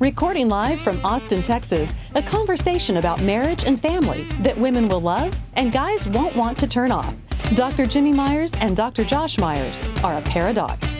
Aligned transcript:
Recording 0.00 0.48
live 0.48 0.80
from 0.80 0.98
Austin, 1.04 1.42
Texas, 1.42 1.94
a 2.14 2.22
conversation 2.22 2.96
about 2.96 3.20
marriage 3.20 3.64
and 3.64 3.78
family 3.78 4.26
that 4.40 4.58
women 4.58 4.88
will 4.88 5.02
love 5.02 5.30
and 5.56 5.70
guys 5.70 6.08
won't 6.08 6.34
want 6.34 6.56
to 6.60 6.66
turn 6.66 6.90
off. 6.90 7.14
Dr. 7.54 7.84
Jimmy 7.84 8.12
Myers 8.12 8.50
and 8.60 8.74
Dr. 8.74 9.04
Josh 9.04 9.38
Myers 9.38 9.84
are 10.02 10.16
a 10.16 10.22
paradox. 10.22 10.99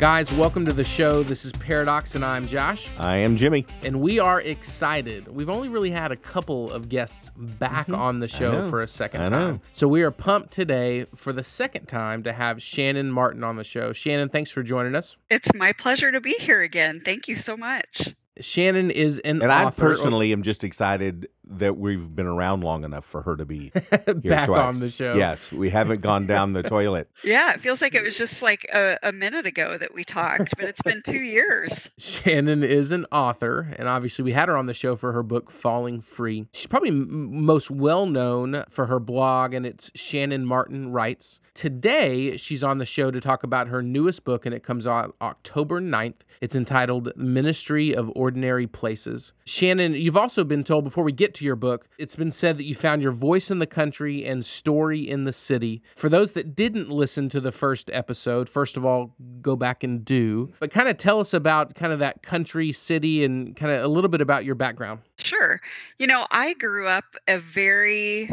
Guys, 0.00 0.32
welcome 0.32 0.64
to 0.64 0.72
the 0.72 0.82
show. 0.82 1.22
This 1.22 1.44
is 1.44 1.52
Pairadocs, 1.52 2.14
and 2.14 2.24
I'm 2.24 2.46
Josh. 2.46 2.90
I 2.96 3.18
am 3.18 3.36
Jimmy. 3.36 3.66
And 3.84 4.00
we 4.00 4.18
are 4.18 4.40
excited. 4.40 5.28
We've 5.28 5.50
only 5.50 5.68
really 5.68 5.90
had 5.90 6.10
a 6.10 6.16
couple 6.16 6.72
of 6.72 6.88
guests 6.88 7.30
back 7.36 7.82
mm-hmm. 7.82 7.96
on 7.96 8.18
the 8.18 8.26
show 8.26 8.66
for 8.70 8.80
a 8.80 8.88
second 8.88 9.20
I 9.20 9.28
time. 9.28 9.56
Know. 9.56 9.60
So 9.72 9.86
we 9.86 10.00
are 10.00 10.10
pumped 10.10 10.52
today 10.52 11.04
for 11.14 11.34
the 11.34 11.44
second 11.44 11.84
time 11.84 12.22
to 12.22 12.32
have 12.32 12.56
Shannan 12.56 13.10
Martin 13.10 13.44
on 13.44 13.56
the 13.56 13.62
show. 13.62 13.90
Shannan, 13.90 14.32
thanks 14.32 14.50
for 14.50 14.62
joining 14.62 14.94
us. 14.94 15.18
It's 15.28 15.52
my 15.52 15.74
pleasure 15.74 16.10
to 16.10 16.20
be 16.22 16.32
here 16.40 16.62
again. 16.62 17.02
Thank 17.04 17.28
you 17.28 17.36
so 17.36 17.54
much. 17.54 18.14
Shannan 18.40 18.90
is 18.90 19.18
an 19.18 19.42
and 19.42 19.52
author. 19.52 19.84
I 19.84 19.86
personally 19.86 20.32
am 20.32 20.42
just 20.42 20.64
excited 20.64 21.28
that 21.58 21.76
we've 21.76 22.14
been 22.14 22.26
around 22.26 22.62
long 22.62 22.84
enough 22.84 23.04
for 23.04 23.22
her 23.22 23.36
to 23.36 23.44
be 23.44 23.70
back 24.24 24.46
twice. 24.46 24.48
on 24.76 24.80
the 24.80 24.88
show. 24.90 25.14
Yes, 25.14 25.50
we 25.52 25.70
haven't 25.70 26.00
gone 26.00 26.26
down 26.26 26.52
the 26.52 26.62
toilet. 26.76 27.10
Yeah, 27.24 27.52
it 27.52 27.60
feels 27.60 27.80
like 27.80 27.94
it 27.94 28.02
was 28.02 28.16
just 28.16 28.40
like 28.42 28.66
a, 28.72 28.98
a 29.02 29.12
minute 29.12 29.46
ago 29.46 29.76
that 29.78 29.92
we 29.94 30.04
talked, 30.04 30.56
but 30.56 30.66
it's 30.66 30.82
been 30.82 31.02
two 31.04 31.20
years. 31.20 31.88
Shannan 31.98 32.62
is 32.62 32.92
an 32.92 33.06
author, 33.12 33.74
and 33.78 33.88
obviously 33.88 34.22
we 34.24 34.32
had 34.32 34.48
her 34.48 34.56
on 34.56 34.66
the 34.66 34.74
show 34.74 34.96
for 34.96 35.12
her 35.12 35.22
book 35.22 35.50
Falling 35.50 36.00
Free. 36.00 36.46
She's 36.52 36.66
probably 36.66 36.90
m- 36.90 37.44
most 37.44 37.70
well 37.70 38.06
known 38.06 38.64
for 38.68 38.86
her 38.86 39.00
blog, 39.00 39.52
and 39.54 39.66
it's 39.66 39.90
Shannan 39.90 40.44
Martin 40.44 40.92
Writes. 40.92 41.40
Today, 41.52 42.36
she's 42.36 42.62
on 42.64 42.78
the 42.78 42.86
show 42.86 43.10
to 43.10 43.20
talk 43.20 43.42
about 43.42 43.68
her 43.68 43.82
newest 43.82 44.24
book, 44.24 44.46
and 44.46 44.54
it 44.54 44.62
comes 44.62 44.86
out 44.86 45.14
October 45.20 45.80
9th. 45.80 46.20
It's 46.40 46.54
entitled 46.54 47.14
Ministry 47.16 47.94
of 47.94 48.10
Ordinary 48.14 48.66
Places. 48.66 49.32
Shannan, 49.46 50.00
you've 50.00 50.16
also 50.16 50.44
been 50.44 50.64
told 50.64 50.84
before 50.84 51.04
we 51.04 51.12
get 51.12 51.34
to 51.34 51.39
your 51.44 51.56
book, 51.56 51.88
it's 51.98 52.16
been 52.16 52.30
said 52.30 52.58
that 52.58 52.64
you 52.64 52.74
found 52.74 53.02
your 53.02 53.12
voice 53.12 53.50
in 53.50 53.58
the 53.58 53.66
country 53.66 54.24
and 54.24 54.44
story 54.44 55.08
in 55.08 55.24
the 55.24 55.32
city. 55.32 55.82
For 55.96 56.08
those 56.08 56.32
that 56.34 56.54
didn't 56.54 56.90
listen 56.90 57.28
to 57.30 57.40
the 57.40 57.52
first 57.52 57.90
episode, 57.92 58.48
first 58.48 58.76
of 58.76 58.84
all, 58.84 59.14
go 59.40 59.56
back 59.56 59.82
and 59.82 60.04
do, 60.04 60.52
but 60.60 60.70
kind 60.70 60.88
of 60.88 60.96
tell 60.96 61.20
us 61.20 61.34
about 61.34 61.74
kind 61.74 61.92
of 61.92 61.98
that 61.98 62.22
country, 62.22 62.72
city, 62.72 63.24
and 63.24 63.56
kind 63.56 63.72
of 63.72 63.84
a 63.84 63.88
little 63.88 64.10
bit 64.10 64.20
about 64.20 64.44
your 64.44 64.54
background. 64.54 65.00
Sure. 65.18 65.60
You 65.98 66.06
know, 66.06 66.26
I 66.30 66.54
grew 66.54 66.88
up 66.88 67.04
a 67.28 67.38
very 67.38 68.30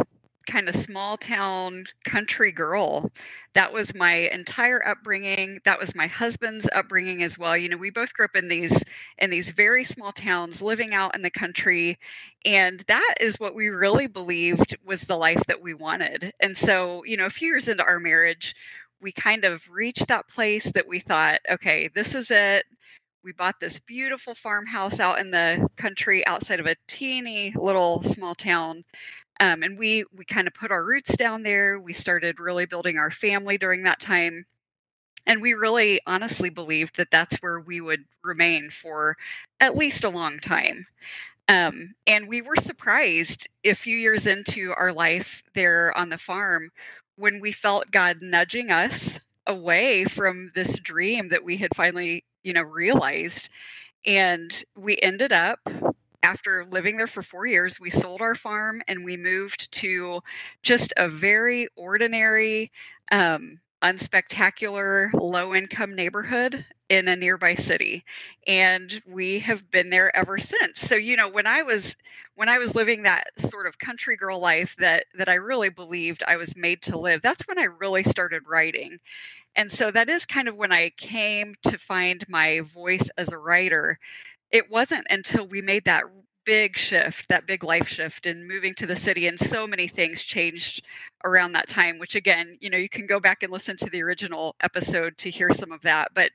kind 0.48 0.70
of 0.70 0.76
small 0.76 1.18
town 1.18 1.86
country 2.06 2.52
girl. 2.52 3.12
That 3.54 3.72
was 3.72 3.94
my 3.94 4.14
entire 4.32 4.86
upbringing. 4.88 5.60
That 5.66 5.80
was 5.80 5.96
my 5.96 6.08
husband's 6.08 6.68
upbringing 6.74 7.24
as 7.24 7.38
well. 7.38 7.58
You 7.58 7.70
know, 7.70 7.78
we 7.78 7.90
both 7.90 8.14
grew 8.14 8.26
up 8.26 8.36
in 8.36 8.48
these 8.48 8.84
in 9.20 9.30
these 9.30 9.52
very 9.52 9.84
small 9.84 10.12
towns, 10.12 10.62
living 10.62 10.94
out 10.94 11.16
in 11.16 11.22
the 11.22 11.30
country, 11.30 12.00
and 12.46 12.84
that 12.88 13.16
is 13.22 13.40
what 13.40 13.56
we 13.56 13.68
really 13.70 14.08
believed 14.08 14.76
was 14.86 15.02
the 15.02 15.18
life 15.18 15.42
that 15.48 15.62
we 15.62 15.74
wanted. 15.74 16.34
And 16.40 16.58
so, 16.58 17.04
you 17.04 17.18
know, 17.18 17.26
a 17.26 17.30
few 17.30 17.50
years 17.50 17.68
into 17.68 17.84
our 17.84 18.00
marriage, 18.00 18.56
we 19.02 19.12
kind 19.12 19.46
of 19.46 19.68
reached 19.70 20.08
that 20.08 20.28
place 20.30 20.72
that 20.72 20.88
we 20.88 21.00
thought, 21.00 21.40
okay, 21.50 21.90
this 21.94 22.16
is 22.16 22.32
it 22.32 22.66
we 23.28 23.34
bought 23.34 23.60
this 23.60 23.80
beautiful 23.80 24.34
farmhouse 24.34 25.02
out 25.02 25.20
in 25.20 25.32
the 25.32 25.68
country 25.76 26.26
outside 26.26 26.62
of 26.62 26.66
a 26.66 26.78
teeny 26.88 27.54
little 27.58 28.02
small 28.04 28.34
town 28.34 28.86
um, 29.40 29.64
and 29.64 29.78
we 29.78 30.06
we 30.16 30.26
kind 30.26 30.48
of 30.48 30.54
put 30.54 30.72
our 30.72 30.84
roots 30.84 31.16
down 31.16 31.44
there. 31.44 31.80
We 31.80 31.94
started 31.94 32.40
really 32.40 32.66
building 32.66 32.98
our 32.98 33.12
family 33.12 33.58
during 33.58 33.84
that 33.84 34.00
time. 34.00 34.46
And 35.26 35.42
we 35.42 35.54
really 35.54 36.00
honestly 36.08 36.50
believed 36.50 36.96
that 36.98 37.12
that's 37.12 37.38
where 37.38 37.60
we 37.60 37.82
would 37.82 38.06
remain 38.24 38.70
for 38.70 39.18
at 39.60 39.76
least 39.78 40.06
a 40.06 40.10
long 40.10 40.40
time. 40.40 40.88
Um, 41.50 41.94
and 42.08 42.28
we 42.28 42.42
were 42.42 42.56
surprised 42.56 43.48
a 43.64 43.74
few 43.74 43.98
years 43.98 44.26
into 44.26 44.74
our 44.74 44.92
life 44.94 45.44
there 45.54 45.98
on 45.98 46.10
the 46.10 46.18
farm 46.18 46.72
when 47.18 47.40
we 47.42 47.52
felt 47.52 47.92
God 47.92 48.22
nudging 48.22 48.72
us 48.72 49.20
away 49.48 50.06
from 50.06 50.52
this 50.56 50.78
dream 50.80 51.30
that 51.30 51.44
we 51.44 51.58
had 51.58 51.76
finally, 51.76 52.24
you 52.44 52.54
know, 52.54 52.64
realized. 52.64 53.50
And 54.06 54.64
we 54.78 54.98
ended 55.02 55.34
up 55.34 55.60
after 56.24 56.66
living 56.66 56.98
there 56.98 57.08
for 57.08 57.22
four 57.22 57.46
years, 57.46 57.80
we 57.80 57.90
sold 57.90 58.22
our 58.22 58.36
farm 58.36 58.82
and 58.88 59.04
we 59.06 59.18
moved 59.18 59.72
to 59.74 60.22
just 60.64 60.94
a 60.98 61.08
very 61.10 61.68
ordinary, 61.76 62.72
um, 63.12 63.60
unspectacular, 63.84 65.12
low 65.14 65.54
income 65.54 65.96
neighborhood 65.96 66.66
in 66.90 67.08
a 67.08 67.16
nearby 67.16 67.54
city 67.54 68.04
and 68.48 69.02
we 69.06 69.40
have 69.40 69.70
been 69.72 69.90
there 69.90 70.16
ever 70.16 70.38
since. 70.40 70.80
So 70.80 70.96
you 70.96 71.16
know 71.18 71.30
when 71.30 71.46
i 71.48 71.62
was 71.62 71.96
when 72.36 72.50
i 72.50 72.58
was 72.58 72.76
living 72.76 73.04
that 73.04 73.28
sort 73.50 73.68
of 73.68 73.78
country 73.78 74.16
girl 74.16 74.40
life 74.40 74.76
that 74.80 75.06
that 75.18 75.30
i 75.30 75.34
really 75.34 75.70
believed 75.70 76.24
i 76.28 76.38
was 76.38 76.56
made 76.56 76.82
to 76.84 76.98
live 76.98 77.22
that's 77.22 77.46
when 77.48 77.60
i 77.60 77.64
really 77.64 78.04
started 78.04 78.44
writing. 78.48 78.98
And 79.56 79.72
so 79.72 79.92
that 79.92 80.10
is 80.10 80.26
kind 80.26 80.48
of 80.48 80.56
when 80.56 80.72
i 80.72 80.92
came 80.98 81.56
to 81.64 81.78
find 81.78 82.24
my 82.30 82.62
voice 82.62 83.10
as 83.18 83.30
a 83.30 83.38
writer 83.38 84.00
it 84.52 84.72
wasn't 84.72 85.06
until 85.10 85.48
we 85.48 85.62
made 85.62 85.86
that 85.86 86.04
big 86.46 86.78
shift, 86.78 87.28
that 87.28 87.46
big 87.46 87.62
life 87.62 87.90
shift 87.90 88.26
in 88.26 88.48
moving 88.48 88.74
to 88.74 88.88
the 88.88 88.96
city 88.96 89.28
and 89.28 89.38
so 89.38 89.68
many 89.68 89.86
things 89.88 90.24
changed 90.24 90.82
around 91.26 91.52
that 91.52 91.68
time, 91.68 92.00
which 92.00 92.16
again, 92.16 92.58
you 92.62 92.70
know, 92.70 92.78
you 92.78 92.88
can 92.88 93.06
go 93.06 93.20
back 93.20 93.44
and 93.44 93.52
listen 93.52 93.76
to 93.76 93.90
the 93.90 94.02
original 94.02 94.56
episode 94.62 95.18
to 95.18 95.30
hear 95.30 95.52
some 95.52 95.74
of 95.74 95.82
that, 95.82 96.12
but 96.16 96.32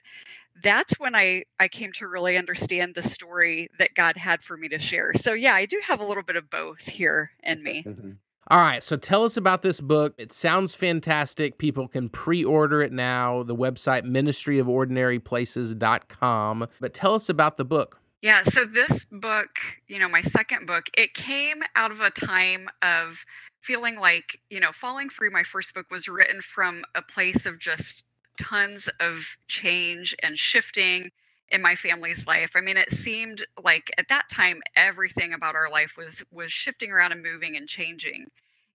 that's 0.63 0.93
when 0.99 1.15
I 1.15 1.45
I 1.59 1.69
came 1.69 1.93
to 1.93 2.09
really 2.09 2.37
understand 2.37 2.95
the 2.95 3.03
story 3.03 3.71
that 3.79 3.95
God 3.95 4.19
had 4.19 4.43
for 4.43 4.59
me 4.59 4.69
to 4.69 4.79
share. 4.79 5.15
So 5.15 5.33
yeah, 5.33 5.55
I 5.55 5.65
do 5.65 5.81
have 5.87 6.01
a 6.01 6.05
little 6.05 6.23
bit 6.23 6.37
of 6.37 6.51
both 6.51 6.83
here 6.83 7.31
in 7.43 7.63
me. 7.63 7.83
Mm-hmm. 7.87 8.11
All 8.49 8.59
right, 8.59 8.83
so 8.83 8.97
tell 8.97 9.25
us 9.25 9.39
about 9.39 9.63
this 9.63 9.81
book. 9.81 10.15
It 10.19 10.33
sounds 10.33 10.75
fantastic. 10.75 11.59
People 11.59 11.87
can 11.87 12.09
pre-order 12.09 12.83
it 12.83 12.91
now. 12.93 13.45
The 13.45 13.55
website 13.55 14.05
ministryofordinaryplaces.com. 14.05 16.69
But 16.81 16.93
tell 16.93 17.15
us 17.15 17.29
about 17.29 17.57
the 17.57 17.65
book. 17.65 18.01
Yeah, 18.23 18.45
so 18.45 18.65
this 18.65 19.05
book, 19.11 19.51
you 19.89 19.99
know, 19.99 20.09
my 20.09 20.23
second 20.23 20.67
book, 20.67 20.87
it 20.97 21.13
came 21.15 21.63
out 21.75 21.91
of 21.91 22.01
a 22.01 22.11
time 22.11 22.69
of 22.83 23.19
feeling 23.63 23.99
like, 23.99 24.41
you 24.49 24.61
know, 24.61 24.71
Falling 24.73 25.11
Free, 25.11 25.29
my 25.29 25.43
first 25.43 25.75
book, 25.75 25.87
was 25.91 26.09
written 26.09 26.41
from 26.41 26.85
a 26.95 27.03
place 27.03 27.47
of 27.47 27.59
just 27.59 28.05
tons 28.41 28.89
of 29.01 29.25
change 29.49 30.15
and 30.23 30.39
shifting 30.39 31.11
in 31.51 31.61
my 31.63 31.75
family's 31.75 32.27
life. 32.27 32.53
I 32.55 32.61
mean, 32.61 32.77
it 32.77 32.93
seemed 32.93 33.45
like 33.63 33.91
at 33.99 34.09
that 34.09 34.29
time 34.31 34.63
everything 34.77 35.35
about 35.35 35.57
our 35.57 35.71
life 35.71 35.95
was 35.99 36.25
was 36.33 36.53
shifting 36.53 36.93
around 36.93 37.13
and 37.13 37.23
moving 37.23 37.57
and 37.57 37.69
changing. 37.69 38.27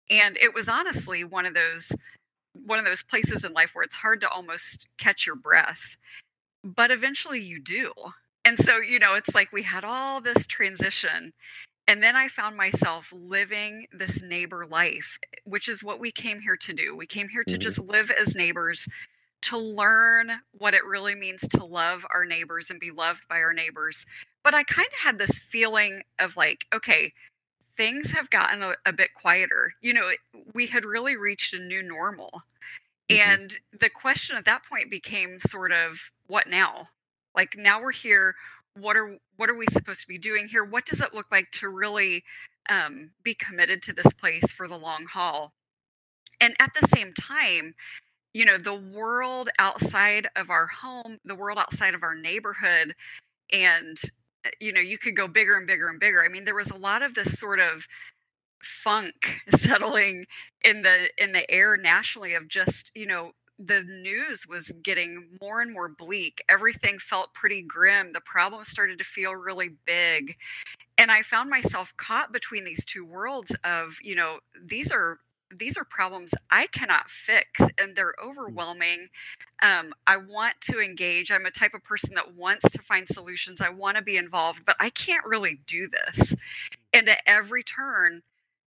And 0.10 0.38
it 0.38 0.54
was 0.54 0.70
honestly 0.70 1.24
one 1.24 1.46
of 1.46 1.54
those 1.54 1.92
one 2.54 2.80
of 2.80 2.86
those 2.86 3.04
places 3.04 3.44
in 3.46 3.54
life 3.54 3.72
where 3.74 3.84
it's 3.84 3.96
hard 3.96 4.22
to 4.22 4.30
almost 4.30 4.90
catch 5.00 5.26
your 5.28 5.36
breath. 5.38 5.98
But 6.64 6.92
eventually 6.92 7.42
you 7.42 7.60
do 7.62 7.94
and 8.48 8.58
so 8.58 8.78
you 8.78 8.98
know 8.98 9.14
it's 9.14 9.36
like 9.36 9.52
we 9.52 9.62
had 9.62 9.84
all 9.84 10.22
this 10.22 10.48
transition 10.48 11.34
and 11.88 12.02
then 12.02 12.16
i 12.16 12.28
found 12.30 12.56
myself 12.56 13.14
living 13.14 13.86
this 13.92 14.22
neighbor 14.22 14.66
life 14.66 15.20
which 15.44 15.68
is 15.68 15.84
what 15.84 16.00
we 16.00 16.12
came 16.12 16.40
here 16.40 16.56
to 16.56 16.74
do 16.74 16.96
we 16.96 17.06
came 17.06 17.28
here 17.28 17.44
to 17.44 17.56
mm-hmm. 17.56 17.62
just 17.62 17.78
live 17.78 18.10
as 18.10 18.36
neighbors 18.36 18.88
to 19.42 19.58
learn 19.58 20.32
what 20.58 20.74
it 20.74 20.84
really 20.86 21.14
means 21.14 21.42
to 21.42 21.64
love 21.64 22.06
our 22.14 22.26
neighbors 22.26 22.70
and 22.70 22.80
be 22.80 22.90
loved 22.90 23.22
by 23.30 23.38
our 23.38 23.54
neighbors 23.54 24.06
but 24.44 24.56
i 24.56 24.64
kind 24.64 24.88
of 24.88 25.00
had 25.00 25.18
this 25.18 25.40
feeling 25.52 26.02
of 26.20 26.36
like 26.38 26.66
okay 26.74 27.12
things 27.76 28.10
have 28.10 28.30
gotten 28.30 28.64
a, 28.64 28.74
a 28.86 28.94
bit 28.94 29.14
quieter 29.14 29.74
you 29.82 29.94
know 29.94 30.10
we 30.54 30.66
had 30.66 30.86
really 30.86 31.18
reached 31.18 31.54
a 31.54 31.60
new 31.60 31.84
normal 31.84 32.32
mm-hmm. 33.10 33.30
and 33.30 33.60
the 33.82 33.90
question 33.90 34.38
at 34.38 34.46
that 34.46 34.64
point 34.64 34.90
became 34.90 35.38
sort 35.42 35.74
of 35.74 36.00
what 36.28 36.48
now 36.48 36.88
like 37.38 37.56
now 37.58 37.82
we're 37.82 37.92
here 37.92 38.36
what 38.78 38.98
are 38.98 39.18
what 39.38 39.50
are 39.50 39.56
we 39.56 39.66
supposed 39.72 40.02
to 40.02 40.08
be 40.08 40.18
doing 40.18 40.48
here 40.48 40.66
what 40.66 40.86
does 40.86 41.00
it 41.00 41.14
look 41.14 41.28
like 41.32 41.50
to 41.52 41.70
really 41.70 42.24
um, 42.70 43.10
be 43.24 43.34
committed 43.36 43.82
to 43.82 43.94
this 43.94 44.12
place 44.20 44.52
for 44.52 44.68
the 44.68 44.78
long 44.78 45.06
haul 45.06 45.54
and 46.42 46.54
at 46.60 46.72
the 46.80 46.88
same 46.90 47.14
time 47.14 47.74
you 48.34 48.44
know 48.44 48.58
the 48.58 48.76
world 48.76 49.50
outside 49.60 50.28
of 50.36 50.50
our 50.50 50.68
home 50.68 51.18
the 51.24 51.36
world 51.36 51.58
outside 51.58 51.96
of 51.96 52.04
our 52.04 52.16
neighborhood 52.16 52.94
and 53.54 53.98
you 54.60 54.72
know, 54.74 54.82
you 54.82 54.98
could 54.98 55.16
go 55.16 55.28
bigger 55.28 55.58
and 55.58 55.68
bigger 55.68 55.90
and 55.90 56.00
bigger. 56.00 56.24
I 56.24 56.30
mean, 56.30 56.46
there 56.46 56.56
was 56.56 56.70
a 56.70 56.78
lot 56.78 57.02
of 57.02 57.14
this 57.14 57.38
sort 57.40 57.60
of 57.60 57.86
funk 58.62 59.42
settling 59.58 60.26
in 60.64 60.82
the 60.82 61.10
in 61.18 61.32
the 61.32 61.50
air 61.50 61.78
nationally 61.78 62.34
of 62.34 62.48
just, 62.48 62.92
you 62.96 63.06
know, 63.06 63.32
the 63.60 63.82
news 63.84 64.48
was 64.48 64.72
getting 64.84 65.28
more 65.42 65.62
and 65.62 65.74
more 65.74 65.90
bleak. 65.90 66.44
Everything 66.48 67.00
felt 67.00 67.34
pretty 67.34 67.64
grim. 67.64 68.14
The 68.14 68.22
problems 68.22 68.70
started 68.70 69.00
to 69.00 69.04
feel 69.04 69.34
really 69.34 69.72
big. 69.86 70.36
And 70.98 71.12
I 71.12 71.22
found 71.24 71.50
myself 71.50 71.94
caught 71.98 72.32
between 72.32 72.64
these 72.64 72.86
two 72.86 73.06
worlds 73.06 73.56
of, 73.64 73.98
you 74.02 74.16
know, 74.16 74.40
these 74.66 74.92
are 74.92 75.20
these 75.56 75.78
are 75.78 75.86
problems 75.86 76.34
I 76.52 76.68
cannot 76.68 77.10
fix 77.10 77.62
and 77.78 77.96
they're 77.96 78.16
mm. 78.20 78.30
overwhelming. 78.30 79.08
Um, 79.62 79.94
I 80.06 80.18
want 80.18 80.60
to 80.62 80.82
engage. 80.82 81.32
I'm 81.32 81.46
a 81.46 81.52
type 81.52 81.74
of 81.74 81.84
person 81.84 82.14
that 82.16 82.36
wants 82.36 82.70
to 82.70 82.82
find 82.82 83.08
solutions. 83.08 83.62
I 83.62 83.70
want 83.70 83.98
to 83.98 84.04
be 84.04 84.18
involved, 84.18 84.64
but 84.66 84.76
I 84.80 84.90
can't 84.90 85.26
really 85.26 85.62
do 85.66 85.90
this. 85.90 86.36
And 86.94 87.08
at 87.10 87.22
every 87.26 87.64
turn, 87.64 88.22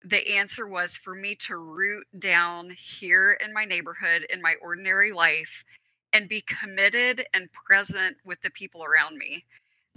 the 0.04 0.36
answer 0.36 0.66
was 0.66 0.96
for 0.96 1.14
me 1.14 1.34
to 1.34 1.56
root 1.56 2.06
down 2.18 2.70
here 2.70 3.32
in 3.44 3.52
my 3.52 3.64
neighborhood, 3.64 4.26
in 4.30 4.40
my 4.40 4.54
ordinary 4.62 5.12
life, 5.12 5.64
and 6.12 6.28
be 6.28 6.42
committed 6.42 7.24
and 7.34 7.52
present 7.52 8.16
with 8.24 8.40
the 8.42 8.50
people 8.50 8.82
around 8.84 9.16
me. 9.16 9.44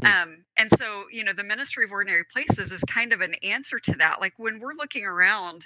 Mm. 0.01 0.21
Um, 0.21 0.37
and 0.57 0.69
so, 0.77 1.05
you 1.11 1.23
know, 1.23 1.33
the 1.33 1.43
ministry 1.43 1.85
of 1.85 1.91
ordinary 1.91 2.23
places 2.25 2.71
is 2.71 2.81
kind 2.81 3.13
of 3.13 3.21
an 3.21 3.35
answer 3.43 3.79
to 3.79 3.93
that. 3.93 4.19
Like 4.19 4.33
when 4.37 4.59
we're 4.59 4.73
looking 4.73 5.05
around 5.05 5.65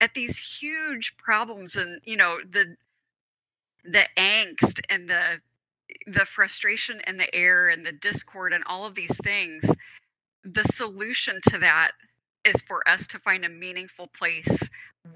at 0.00 0.14
these 0.14 0.38
huge 0.38 1.16
problems 1.16 1.76
and, 1.76 2.00
you 2.04 2.16
know, 2.16 2.38
the 2.50 2.76
the 3.84 4.06
angst 4.16 4.80
and 4.88 5.08
the 5.08 5.40
the 6.06 6.24
frustration 6.24 7.00
in 7.06 7.16
the 7.16 7.34
air 7.34 7.68
and 7.68 7.84
the 7.84 7.92
discord 7.92 8.52
and 8.52 8.64
all 8.66 8.86
of 8.86 8.94
these 8.94 9.16
things, 9.18 9.64
the 10.44 10.64
solution 10.72 11.40
to 11.48 11.58
that 11.58 11.92
is 12.44 12.60
for 12.66 12.86
us 12.88 13.06
to 13.08 13.18
find 13.18 13.44
a 13.44 13.48
meaningful 13.48 14.08
place 14.08 14.68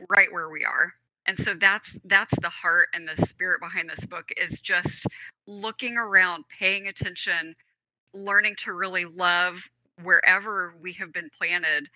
right 0.08 0.32
where 0.32 0.48
we 0.48 0.64
are. 0.64 0.92
And 1.26 1.38
so 1.38 1.54
that's 1.54 1.96
that's 2.04 2.38
the 2.40 2.48
heart 2.48 2.88
and 2.94 3.08
the 3.08 3.26
spirit 3.26 3.60
behind 3.60 3.90
this 3.90 4.06
book 4.06 4.28
is 4.36 4.60
just 4.60 5.06
looking 5.46 5.96
around 5.96 6.44
paying 6.48 6.86
attention 6.86 7.54
learning 8.14 8.54
to 8.58 8.72
really 8.72 9.04
love 9.04 9.68
wherever 10.02 10.74
we 10.80 10.92
have 10.92 11.12
been 11.12 11.30
planted 11.36 11.88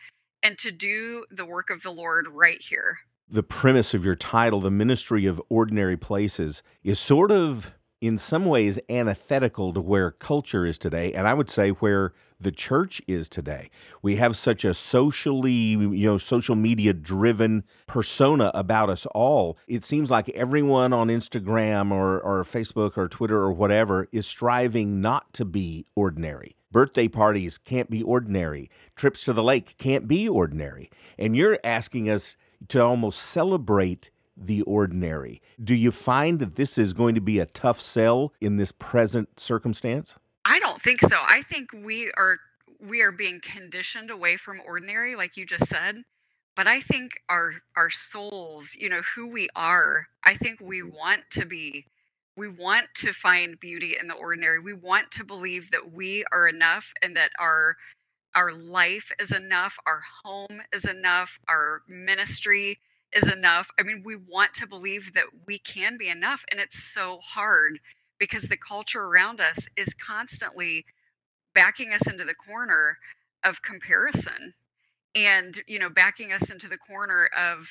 and 0.43 0.59
to 0.59 0.71
do 0.71 1.25
the 1.31 1.47
work 1.47 1.71
of 1.71 1.83
the 1.83 1.91
lord 1.91 2.27
right 2.31 2.61
here. 2.61 2.99
The 3.29 3.43
premise 3.45 3.95
of 3.95 4.05
your 4.05 4.17
title 4.17 4.61
the 4.61 4.71
ministry 4.71 5.27
of 5.27 5.41
ordinary 5.49 5.97
places 5.97 6.65
is 6.83 6.99
sort 6.99 7.31
of 7.31 7.73
in 8.01 8.19
some 8.19 8.47
ways 8.47 8.79
antithetical 8.89 9.73
to 9.75 9.81
where 9.81 10.11
culture 10.11 10.67
is 10.67 10.79
today, 10.79 11.13
and 11.13 11.29
I 11.29 11.35
would 11.35 11.51
say 11.51 11.71
where 11.71 12.15
the 12.41 12.51
church 12.51 13.03
is 13.07 13.29
today. 13.29 13.71
We 14.03 14.17
have 14.17 14.37
such 14.37 14.65
a 14.65 14.73
socially, 14.73 15.53
you 15.53 16.07
know, 16.07 16.19
social 16.19 16.55
media 16.55 16.93
driven 16.93 17.65
persona 17.87 18.51
about 18.55 18.89
us 18.89 19.07
all. 19.07 19.59
It 19.69 19.85
seems 19.85 20.11
like 20.11 20.29
everyone 20.31 20.93
on 20.93 21.09
Instagram 21.09 21.93
or, 21.93 22.19
or 22.21 22.43
Facebook 22.45 22.97
or 22.97 23.09
Twitter 23.09 23.37
or 23.37 23.53
whatever 23.53 24.09
is 24.11 24.27
striving 24.27 25.01
not 25.01 25.33
to 25.35 25.45
be 25.45 25.85
ordinary. 25.95 26.57
Birthday 26.73 27.09
parties 27.09 27.59
can't 27.59 27.91
be 27.91 28.03
ordinary. 28.03 28.71
Trips 28.95 29.25
to 29.25 29.33
the 29.33 29.43
lake 29.43 29.77
can't 29.77 30.09
be 30.09 30.29
ordinary. 30.29 30.89
And 31.19 31.37
you're 31.37 31.59
asking 31.65 32.09
us 32.09 32.37
to 32.69 32.83
almost 32.83 33.21
celebrate 33.21 34.11
the 34.37 34.63
ordinary. 34.63 35.43
Do 35.63 35.75
you 35.75 35.91
find 35.91 36.39
that 36.39 36.55
this 36.55 36.79
is 36.79 36.93
going 36.93 37.15
to 37.17 37.21
be 37.21 37.39
a 37.39 37.47
tough 37.47 37.81
sell 37.81 38.33
in 38.41 38.57
this 38.57 38.73
present 38.73 39.39
circumstance? 39.39 40.17
I 40.45 40.59
don't 40.59 40.81
think 40.81 41.01
so. 41.01 41.17
I 41.21 41.43
think 41.43 41.73
we 41.73 42.11
are 42.17 42.39
we 42.81 43.03
are 43.03 43.13
being 43.13 43.41
conditioned 43.43 44.11
away 44.11 44.37
from 44.37 44.61
ordinary 44.67 45.15
like 45.17 45.37
you 45.37 45.45
just 45.45 45.67
said. 45.67 46.03
But 46.57 46.67
I 46.67 46.81
think 46.81 47.13
our 47.29 47.55
our 47.77 47.91
souls, 47.91 48.75
you 48.79 48.89
know, 48.89 49.03
who 49.15 49.27
we 49.27 49.49
are, 49.57 50.07
I 50.25 50.37
think 50.37 50.61
we 50.61 50.81
mm-hmm. 50.81 50.97
want 50.97 51.23
to 51.31 51.47
be 51.47 51.87
we 52.37 52.49
want 52.49 52.87
to 52.97 53.13
find 53.13 53.61
beauty 53.61 53.97
in 54.01 54.09
the 54.09 54.15
ordinary. 54.15 54.59
We 54.61 54.73
want 54.73 55.11
to 55.13 55.25
believe 55.25 55.71
that 55.73 55.93
we 55.93 56.25
are 56.33 56.49
enough 56.49 56.93
and 57.03 57.17
that 57.17 57.31
our 57.39 57.77
our 58.35 58.53
life 58.53 59.11
is 59.19 59.33
enough, 59.33 59.77
our 59.87 60.01
home 60.25 60.63
is 60.73 60.85
enough, 60.85 61.39
our 61.49 61.83
ministry 61.89 62.79
is 63.13 63.31
enough. 63.33 63.69
I 63.79 63.83
mean, 63.83 64.03
we 64.05 64.17
want 64.17 64.55
to 64.55 64.67
believe 64.67 65.13
that 65.15 65.25
we 65.47 65.59
can 65.59 65.97
be 65.99 66.09
enough, 66.09 66.45
and 66.51 66.61
it's 66.61 66.83
so 66.83 67.19
hard 67.23 67.81
because 68.21 68.45
the 68.45 68.57
culture 68.57 69.03
around 69.03 69.41
us 69.41 69.67
is 69.77 69.93
constantly 69.95 70.85
backing 71.55 71.93
us 71.93 72.07
into 72.07 72.25
the 72.25 72.35
corner 72.35 72.97
of 73.43 73.63
comparison 73.63 74.55
and 75.17 75.61
you 75.67 75.81
know 75.81 75.91
backing 75.91 76.33
us 76.33 76.51
into 76.51 76.69
the 76.69 76.79
corner 76.79 77.29
of 77.37 77.67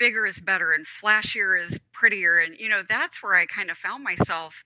bigger 0.00 0.26
is 0.26 0.40
better 0.40 0.72
and 0.72 0.86
flashier 0.86 1.62
is 1.62 1.78
prettier 1.92 2.38
and 2.38 2.56
you 2.58 2.68
know 2.68 2.82
that's 2.88 3.22
where 3.22 3.36
i 3.36 3.46
kind 3.46 3.70
of 3.70 3.76
found 3.76 4.02
myself 4.02 4.64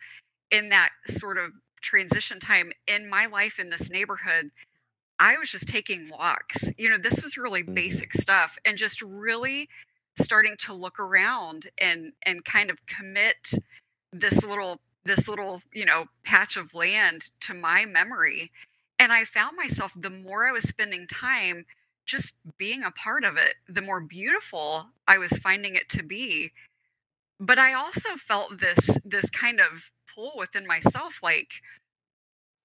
in 0.50 0.70
that 0.70 0.90
sort 1.08 1.37
of 1.37 1.50
transition 1.82 2.40
time 2.40 2.72
in 2.87 3.10
my 3.10 3.26
life 3.26 3.58
in 3.58 3.69
this 3.69 3.90
neighborhood 3.90 4.50
I 5.22 5.38
was 5.38 5.50
just 5.50 5.69
taking 5.69 6.08
walks. 6.08 6.69
You 6.76 6.90
know, 6.90 6.98
this 6.98 7.22
was 7.22 7.37
really 7.37 7.62
mm-hmm. 7.62 7.75
basic 7.75 8.12
stuff 8.12 8.58
and 8.64 8.76
just 8.76 9.00
really 9.02 9.69
starting 10.20 10.56
to 10.58 10.75
look 10.75 10.98
around 10.98 11.69
and 11.78 12.12
and 12.25 12.44
kind 12.44 12.70
of 12.70 12.76
commit 12.87 13.52
this 14.12 14.43
little 14.43 14.81
this 15.04 15.28
little, 15.28 15.62
you 15.72 15.84
know, 15.84 16.06
patch 16.25 16.56
of 16.56 16.75
land 16.75 17.31
to 17.40 17.54
my 17.54 17.84
memory. 17.84 18.50
And 18.99 19.12
I 19.12 19.25
found 19.25 19.56
myself 19.56 19.93
the 19.96 20.10
more 20.10 20.46
I 20.46 20.52
was 20.52 20.64
spending 20.64 21.06
time 21.06 21.64
just 22.06 22.34
being 22.58 22.84
a 22.84 22.90
part 22.93 23.25
of 23.25 23.37
it, 23.37 23.54
the 23.69 23.82
more 23.82 24.00
beautiful 24.00 24.87
I 25.08 25.19
was 25.19 25.32
finding 25.43 25.75
it 25.76 25.88
to 25.90 26.02
be. 26.02 26.52
But 27.40 27.58
I 27.58 27.75
also 27.75 28.10
felt 28.16 28.58
this 28.58 28.99
this 29.04 29.28
kind 29.31 29.60
of 29.60 29.90
pull 30.14 30.32
within 30.37 30.66
myself 30.66 31.19
like 31.22 31.50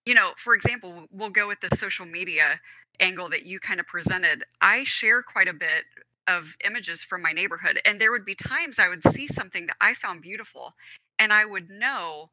you 0.06 0.14
know, 0.14 0.32
for 0.38 0.56
example, 0.56 1.06
we'll 1.12 1.30
go 1.30 1.50
with 1.50 1.60
the 1.60 1.76
social 1.76 2.06
media 2.06 2.62
angle 3.02 3.28
that 3.30 3.46
you 3.46 3.60
kind 3.60 3.80
of 3.82 3.88
presented. 3.88 4.44
I 4.62 4.86
share 4.86 5.22
quite 5.22 5.50
a 5.50 5.54
bit 5.54 5.84
of 6.28 6.56
images 6.66 7.04
from 7.04 7.22
my 7.22 7.34
neighborhood, 7.34 7.80
and 7.86 8.00
there 8.00 8.12
would 8.12 8.24
be 8.24 8.36
times 8.36 8.80
I 8.80 8.88
would 8.88 9.04
see 9.04 9.28
something 9.28 9.68
that 9.68 9.76
I 9.82 9.94
found 9.96 10.22
beautiful, 10.22 10.74
and 11.20 11.34
I 11.34 11.46
would 11.46 11.70
know 11.70 12.30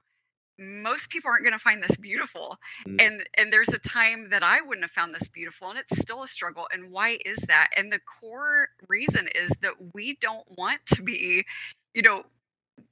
most 0.59 1.11
people 1.11 1.31
aren't 1.31 1.43
going 1.43 1.53
to 1.53 1.59
find 1.59 1.83
this 1.83 1.97
beautiful 1.97 2.57
mm. 2.87 3.05
and 3.05 3.25
and 3.37 3.53
there's 3.53 3.71
a 3.71 3.79
time 3.81 4.29
that 4.31 4.45
i 4.45 4.61
wouldn't 4.61 4.85
have 4.85 4.91
found 4.93 5.13
this 5.13 5.27
beautiful 5.27 5.69
and 5.69 5.77
it's 5.81 5.99
still 5.99 6.23
a 6.23 6.29
struggle 6.29 6.69
and 6.73 6.93
why 6.93 7.19
is 7.27 7.39
that 7.49 7.71
and 7.76 7.93
the 7.93 7.99
core 7.99 8.69
reason 8.87 9.26
is 9.35 9.50
that 9.62 9.73
we 9.95 10.17
don't 10.21 10.47
want 10.57 10.79
to 10.87 11.03
be 11.03 11.45
you 11.93 12.03
know 12.03 12.23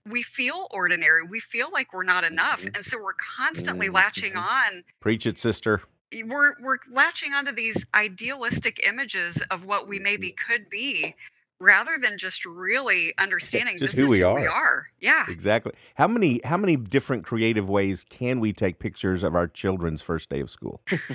we 0.08 0.22
feel 0.22 0.68
ordinary. 0.70 1.22
We 1.22 1.40
feel 1.40 1.70
like 1.72 1.92
we're 1.92 2.02
not 2.02 2.24
enough. 2.24 2.60
Mm-hmm. 2.60 2.76
And 2.76 2.84
so 2.84 2.98
we're 3.02 3.14
constantly 3.14 3.86
mm-hmm. 3.86 3.96
latching 3.96 4.36
on. 4.36 4.84
Preach 5.00 5.26
it, 5.26 5.38
sister. 5.38 5.82
We're 6.24 6.54
we're 6.60 6.78
latching 6.90 7.32
onto 7.32 7.52
these 7.52 7.84
idealistic 7.94 8.80
images 8.86 9.40
of 9.50 9.64
what 9.64 9.88
we 9.88 9.98
maybe 9.98 10.28
mm-hmm. 10.28 10.52
could 10.52 10.70
be 10.70 11.14
rather 11.62 11.96
than 11.96 12.18
just 12.18 12.44
really 12.44 13.14
understanding 13.18 13.78
just 13.78 13.94
who, 13.94 14.08
we, 14.08 14.18
who 14.20 14.26
are. 14.26 14.40
we 14.40 14.46
are. 14.46 14.86
Yeah. 15.00 15.24
Exactly. 15.28 15.72
How 15.94 16.08
many 16.08 16.40
how 16.44 16.56
many 16.56 16.76
different 16.76 17.24
creative 17.24 17.68
ways 17.68 18.04
can 18.04 18.40
we 18.40 18.52
take 18.52 18.78
pictures 18.78 19.22
of 19.22 19.34
our 19.34 19.46
children's 19.46 20.02
first 20.02 20.28
day 20.28 20.40
of 20.40 20.50
school? 20.50 20.82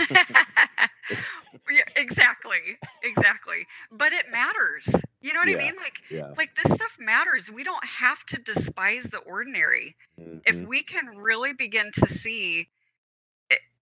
yeah, 1.69 1.83
exactly. 1.95 2.77
Exactly. 3.03 3.67
But 3.91 4.13
it 4.13 4.25
matters. 4.31 4.87
You 5.21 5.33
know 5.33 5.41
what 5.41 5.49
yeah, 5.49 5.57
I 5.57 5.59
mean? 5.59 5.75
Like 5.75 5.93
yeah. 6.09 6.33
like 6.37 6.51
this 6.63 6.73
stuff 6.73 6.97
matters. 6.99 7.51
We 7.51 7.63
don't 7.63 7.85
have 7.85 8.25
to 8.27 8.37
despise 8.37 9.03
the 9.03 9.19
ordinary. 9.19 9.95
Mm-hmm. 10.19 10.39
If 10.45 10.67
we 10.67 10.81
can 10.83 11.07
really 11.17 11.53
begin 11.53 11.91
to 11.93 12.09
see 12.09 12.69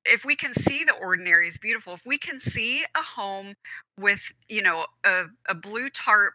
if 0.06 0.24
we 0.24 0.36
can 0.36 0.54
see 0.54 0.84
the 0.84 0.94
ordinary 0.94 1.48
is 1.48 1.58
beautiful, 1.58 1.94
if 1.96 2.06
we 2.06 2.18
can 2.18 2.40
see 2.40 2.84
a 2.96 3.02
home 3.02 3.56
with, 4.00 4.22
you 4.48 4.62
know, 4.62 4.86
a, 5.04 5.24
a 5.50 5.56
blue 5.56 5.90
tarp 5.90 6.34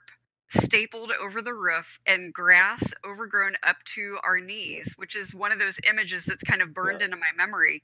stapled 0.51 1.13
over 1.21 1.41
the 1.41 1.55
roof 1.55 1.99
and 2.07 2.33
grass 2.33 2.83
overgrown 3.07 3.55
up 3.63 3.77
to 3.95 4.19
our 4.25 4.41
knees, 4.41 4.95
which 4.97 5.17
is 5.17 5.35
one 5.35 5.53
of 5.53 5.59
those 5.59 5.79
images 5.89 6.25
that's 6.25 6.43
kind 6.43 6.63
of 6.63 6.75
burned 6.75 7.01
yeah. 7.01 7.07
into 7.07 7.17
my 7.17 7.31
memory. 7.37 7.83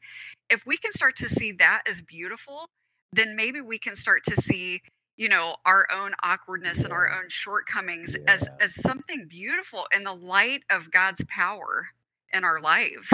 If 0.50 0.66
we 0.66 0.76
can 0.76 0.92
start 0.92 1.16
to 1.16 1.28
see 1.28 1.52
that 1.52 1.82
as 1.88 2.02
beautiful, 2.02 2.68
then 3.12 3.36
maybe 3.36 3.60
we 3.60 3.78
can 3.78 3.96
start 3.96 4.24
to 4.24 4.40
see 4.40 4.82
you 5.16 5.28
know 5.28 5.56
our 5.64 5.86
own 5.90 6.12
awkwardness 6.22 6.78
yeah. 6.78 6.84
and 6.84 6.92
our 6.92 7.10
own 7.10 7.28
shortcomings 7.28 8.14
yeah. 8.14 8.34
as 8.34 8.48
as 8.60 8.74
something 8.74 9.26
beautiful 9.28 9.86
in 9.94 10.04
the 10.04 10.12
light 10.12 10.62
of 10.70 10.90
God's 10.90 11.24
power 11.28 11.86
in 12.32 12.44
our 12.44 12.60
lives. 12.60 13.08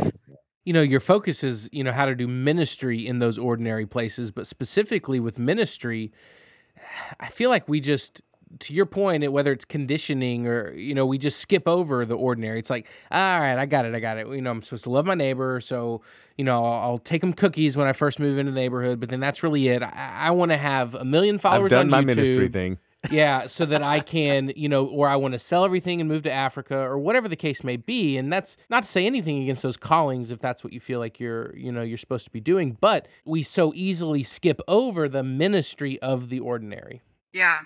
You 0.64 0.72
know, 0.72 0.82
your 0.82 1.00
focus 1.00 1.42
is, 1.42 1.68
you 1.72 1.82
know, 1.82 1.90
how 1.90 2.06
to 2.06 2.14
do 2.14 2.28
ministry 2.28 3.04
in 3.04 3.18
those 3.18 3.36
ordinary 3.36 3.84
places, 3.84 4.30
but 4.30 4.46
specifically 4.46 5.18
with 5.18 5.36
ministry, 5.38 6.12
I 7.20 7.26
feel 7.26 7.50
like 7.50 7.68
we 7.68 7.80
just 7.80 8.22
to 8.60 8.74
your 8.74 8.86
point, 8.86 9.30
whether 9.32 9.52
it's 9.52 9.64
conditioning 9.64 10.46
or 10.46 10.72
you 10.72 10.94
know, 10.94 11.06
we 11.06 11.18
just 11.18 11.40
skip 11.40 11.66
over 11.68 12.04
the 12.04 12.16
ordinary. 12.16 12.58
It's 12.58 12.70
like, 12.70 12.88
all 13.10 13.40
right, 13.40 13.58
I 13.58 13.66
got 13.66 13.84
it, 13.84 13.94
I 13.94 14.00
got 14.00 14.18
it. 14.18 14.28
You 14.28 14.40
know, 14.40 14.50
I'm 14.50 14.62
supposed 14.62 14.84
to 14.84 14.90
love 14.90 15.06
my 15.06 15.14
neighbor, 15.14 15.60
so 15.60 16.02
you 16.36 16.44
know, 16.44 16.64
I'll, 16.64 16.90
I'll 16.90 16.98
take 16.98 17.20
them 17.20 17.32
cookies 17.32 17.76
when 17.76 17.86
I 17.86 17.92
first 17.92 18.18
move 18.18 18.38
into 18.38 18.52
the 18.52 18.60
neighborhood, 18.60 19.00
but 19.00 19.08
then 19.08 19.20
that's 19.20 19.42
really 19.42 19.68
it. 19.68 19.82
I, 19.82 20.16
I 20.18 20.30
want 20.30 20.50
to 20.50 20.56
have 20.56 20.94
a 20.94 21.04
million 21.04 21.38
followers 21.38 21.72
I've 21.72 21.88
done 21.88 21.94
on 21.94 22.06
my 22.06 22.12
YouTube. 22.12 22.16
ministry 22.16 22.48
thing. 22.48 22.78
yeah, 23.10 23.46
so 23.46 23.66
that 23.66 23.82
I 23.82 23.98
can, 23.98 24.52
you 24.54 24.68
know, 24.68 24.86
or 24.86 25.08
I 25.08 25.16
want 25.16 25.32
to 25.32 25.38
sell 25.38 25.64
everything 25.64 26.00
and 26.00 26.08
move 26.08 26.22
to 26.22 26.30
Africa 26.30 26.76
or 26.76 26.98
whatever 26.98 27.26
the 27.26 27.36
case 27.36 27.64
may 27.64 27.76
be. 27.76 28.16
And 28.16 28.32
that's 28.32 28.56
not 28.70 28.84
to 28.84 28.88
say 28.88 29.06
anything 29.06 29.42
against 29.42 29.62
those 29.62 29.76
callings 29.76 30.30
if 30.30 30.38
that's 30.38 30.62
what 30.62 30.72
you 30.72 30.78
feel 30.78 31.00
like 31.00 31.18
you're, 31.18 31.56
you 31.56 31.72
know, 31.72 31.82
you're 31.82 31.98
supposed 31.98 32.26
to 32.26 32.30
be 32.30 32.40
doing, 32.40 32.76
but 32.80 33.08
we 33.24 33.42
so 33.42 33.72
easily 33.74 34.22
skip 34.22 34.60
over 34.68 35.08
the 35.08 35.24
ministry 35.24 36.00
of 36.00 36.28
the 36.28 36.38
ordinary. 36.38 37.02
Yeah. 37.32 37.60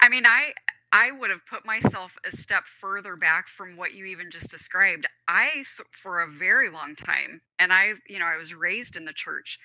I 0.00 0.08
mean, 0.08 0.24
I 0.26 0.52
I 0.92 1.10
would 1.10 1.30
have 1.30 1.44
put 1.46 1.66
myself 1.66 2.16
a 2.26 2.34
step 2.34 2.64
further 2.80 3.16
back 3.16 3.48
from 3.48 3.76
what 3.76 3.92
you 3.92 4.06
even 4.06 4.30
just 4.30 4.50
described. 4.50 5.06
I 5.26 5.64
for 6.02 6.22
a 6.22 6.30
very 6.30 6.70
long 6.70 6.94
time 6.96 7.40
and 7.58 7.72
I, 7.72 7.92
you 8.08 8.18
know, 8.18 8.26
I 8.26 8.36
was 8.36 8.54
raised 8.54 8.96
in 8.96 9.04
the 9.04 9.12
church. 9.12 9.58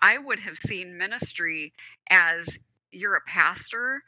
I 0.00 0.18
would 0.18 0.38
have 0.38 0.56
seen 0.56 0.96
ministry 0.96 1.72
as 2.10 2.58
you're 2.92 3.16
a 3.16 3.20
pastor 3.22 4.02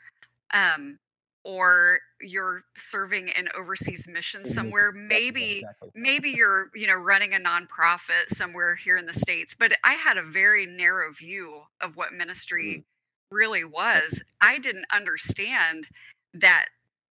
um 0.53 0.99
or 1.45 1.99
you're 2.21 2.63
serving 2.77 3.29
in 3.29 3.49
overseas 3.59 4.07
mission 4.09 4.45
somewhere 4.45 4.93
maybe 4.93 5.65
maybe 5.95 6.31
you're 6.31 6.71
you 6.75 6.87
know 6.87 6.95
running 6.95 7.35
a 7.35 7.39
nonprofit 7.39 8.29
somewhere 8.29 8.75
here 8.75 8.97
in 8.97 9.07
the 9.07 9.15
states 9.15 9.55
but 9.59 9.73
i 9.85 9.95
had 9.95 10.19
a 10.19 10.23
very 10.23 10.67
narrow 10.67 11.13
view 11.13 11.61
of 11.81 11.97
what 11.97 12.13
ministry 12.13 12.85
really 13.31 13.65
was 13.65 14.23
i 14.41 14.59
didn't 14.59 14.87
understand 14.93 15.89
that 16.35 16.67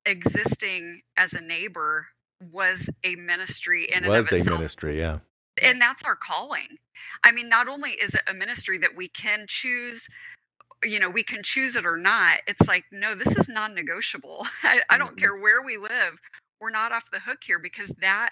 existing 0.06 1.02
as 1.18 1.34
a 1.34 1.42
neighbor 1.42 2.08
was 2.52 2.90
a 3.04 3.16
ministry 3.16 3.88
in 3.92 4.00
and 4.06 4.08
was 4.08 4.32
a 4.32 4.44
ministry, 4.58 5.00
yeah. 5.00 5.20
and 5.64 5.82
that's 5.82 6.04
our 6.04 6.16
calling 6.16 6.78
i 7.24 7.32
mean 7.32 7.50
not 7.50 7.68
only 7.68 7.92
is 7.92 8.14
it 8.16 8.22
a 8.30 8.34
ministry 8.34 8.78
that 8.78 8.96
we 8.96 9.08
can 9.10 9.46
choose 9.48 10.08
you 10.84 11.00
know 11.00 11.10
we 11.10 11.24
can 11.24 11.44
choose 11.44 11.76
it 11.76 11.86
or 11.86 11.98
not 11.98 12.40
it's 12.48 12.68
like 12.68 12.86
no 12.92 13.16
this 13.16 13.38
is 13.38 13.50
non-negotiable 13.50 14.48
I, 14.64 14.82
I 14.90 14.98
don't 14.98 15.16
Mhm. 15.16 15.20
care 15.20 15.38
where 15.38 15.62
we 15.62 15.78
live 15.78 16.20
we're 16.62 16.72
not 16.72 16.92
off 16.92 17.12
the 17.12 17.20
hook 17.20 17.40
here 17.46 17.60
because 17.60 17.92
that 18.02 18.32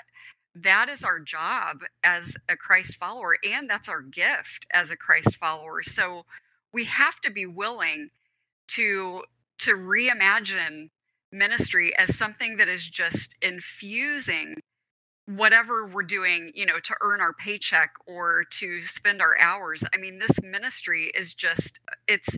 that 0.55 0.89
is 0.89 1.03
our 1.03 1.19
job 1.19 1.79
as 2.03 2.35
a 2.49 2.57
christ 2.57 2.97
follower 2.97 3.37
and 3.43 3.69
that's 3.69 3.89
our 3.89 4.01
gift 4.01 4.65
as 4.71 4.91
a 4.91 4.97
christ 4.97 5.37
follower 5.37 5.83
so 5.83 6.25
we 6.73 6.85
have 6.85 7.19
to 7.21 7.31
be 7.31 7.45
willing 7.45 8.09
to 8.69 9.23
to 9.59 9.71
reimagine 9.71 10.89
ministry 11.31 11.95
as 11.97 12.15
something 12.17 12.57
that 12.57 12.67
is 12.67 12.87
just 12.87 13.35
infusing 13.41 14.55
whatever 15.25 15.85
we're 15.85 16.03
doing, 16.03 16.51
you 16.55 16.65
know, 16.65 16.79
to 16.79 16.95
earn 17.01 17.21
our 17.21 17.33
paycheck 17.33 17.91
or 18.05 18.45
to 18.51 18.81
spend 18.81 19.21
our 19.21 19.37
hours. 19.39 19.83
I 19.93 19.97
mean, 19.97 20.19
this 20.19 20.41
ministry 20.41 21.11
is 21.15 21.33
just 21.33 21.79
it's 22.07 22.29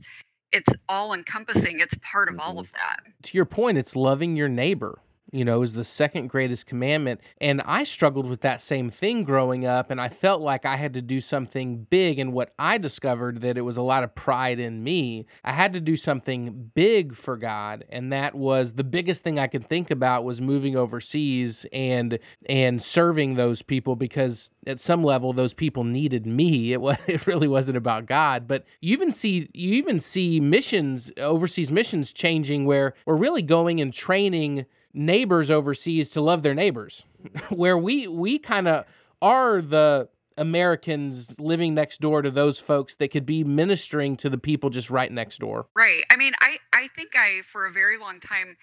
it's 0.52 0.70
all 0.88 1.14
encompassing. 1.14 1.80
It's 1.80 1.96
part 2.02 2.28
of 2.30 2.40
all 2.40 2.56
Mhm. 2.56 2.62
of 2.62 2.72
that. 2.72 3.02
To 3.24 3.38
your 3.38 3.46
point, 3.46 3.78
it's 3.78 3.96
loving 3.96 4.36
your 4.36 4.50
neighbor. 4.50 5.00
You 5.32 5.46
know, 5.46 5.62
is 5.62 5.74
the 5.74 5.84
second 5.84 6.28
greatest 6.28 6.66
commandment. 6.66 7.22
And 7.40 7.62
I 7.62 7.84
struggled 7.84 8.28
with 8.28 8.42
that 8.42 8.62
same 8.62 8.90
thing 8.90 9.24
growing 9.24 9.66
up, 9.66 9.92
and 9.92 10.02
I 10.02 10.10
felt 10.10 10.42
like 10.42 10.66
I 10.66 10.76
had 10.76 10.94
to 10.96 11.02
do 11.02 11.20
something 11.20 11.84
big. 11.90 12.20
And 12.20 12.34
what 12.34 12.54
I 12.58 12.78
discovered 12.78 13.42
that 13.42 13.58
it 13.58 13.62
was 13.62 13.78
a 13.78 13.82
lot 13.82 14.04
of 14.04 14.16
pride 14.16 14.60
in 14.60 14.84
me. 14.84 15.26
I 15.44 15.52
had 15.52 15.74
to 15.74 15.82
do 15.82 15.96
something 15.96 16.72
big 16.74 17.16
for 17.16 17.38
God, 17.38 17.86
and 17.90 18.12
that 18.12 18.36
was 18.36 18.74
the 18.74 18.84
biggest 18.84 19.24
thing 19.24 19.40
I 19.40 19.48
could 19.48 19.66
think 19.66 19.92
about 19.92 20.24
was 20.24 20.42
moving 20.42 20.76
overseas 20.76 21.66
and 21.72 22.20
and 22.48 22.82
serving 22.82 23.36
those 23.36 23.62
people 23.62 23.96
because 23.96 24.52
at 24.66 24.80
some 24.80 25.04
level 25.04 25.34
those 25.34 25.54
people 25.54 25.84
needed 25.84 26.26
me. 26.26 26.74
It 26.74 26.82
was 26.82 26.98
it 27.08 27.28
really 27.28 27.48
wasn't 27.48 27.78
about 27.78 28.06
God. 28.06 28.48
But 28.48 28.66
you 28.82 28.94
even 28.94 29.12
see 29.12 29.50
you 29.54 29.74
even 29.76 30.00
see 30.00 30.40
missions 30.40 31.12
overseas 31.18 31.72
missions 31.72 32.14
changing 32.14 32.66
where 32.66 32.94
we're 33.06 33.16
really 33.16 33.42
going 33.42 33.82
and 33.82 33.94
training 33.94 34.66
neighbors 34.94 35.50
overseas 35.50 36.10
to 36.12 36.22
love 36.22 36.44
their 36.44 36.56
neighbors 36.56 37.06
where 37.50 37.78
we 37.78 38.08
we 38.08 38.40
kind 38.40 38.68
of 38.68 38.86
are 39.22 39.62
the 39.62 40.10
Americans 40.38 41.38
living 41.38 41.74
next 41.74 42.00
door 42.00 42.22
to 42.22 42.32
those 42.32 42.60
folks 42.60 42.96
that 42.96 43.10
could 43.10 43.26
be 43.26 43.44
ministering 43.44 44.16
to 44.16 44.30
the 44.30 44.38
people 44.38 44.70
just 44.70 44.90
right 44.90 45.12
next 45.12 45.40
door. 45.40 45.68
Right. 45.76 46.04
I 46.10 46.16
mean, 46.16 46.34
I 46.40 46.58
I 46.74 46.88
think 46.96 47.12
I 47.16 47.42
for 47.52 47.66
a 47.66 47.72
very 47.72 47.98
long 47.98 48.20
time 48.20 48.56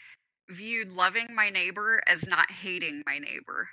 viewed 0.49 0.93
loving 0.93 1.35
my 1.35 1.51
neighbor 1.51 2.01
as 2.07 2.27
not 2.27 2.51
hating 2.51 3.03
my 3.07 3.19
neighbor. 3.19 3.69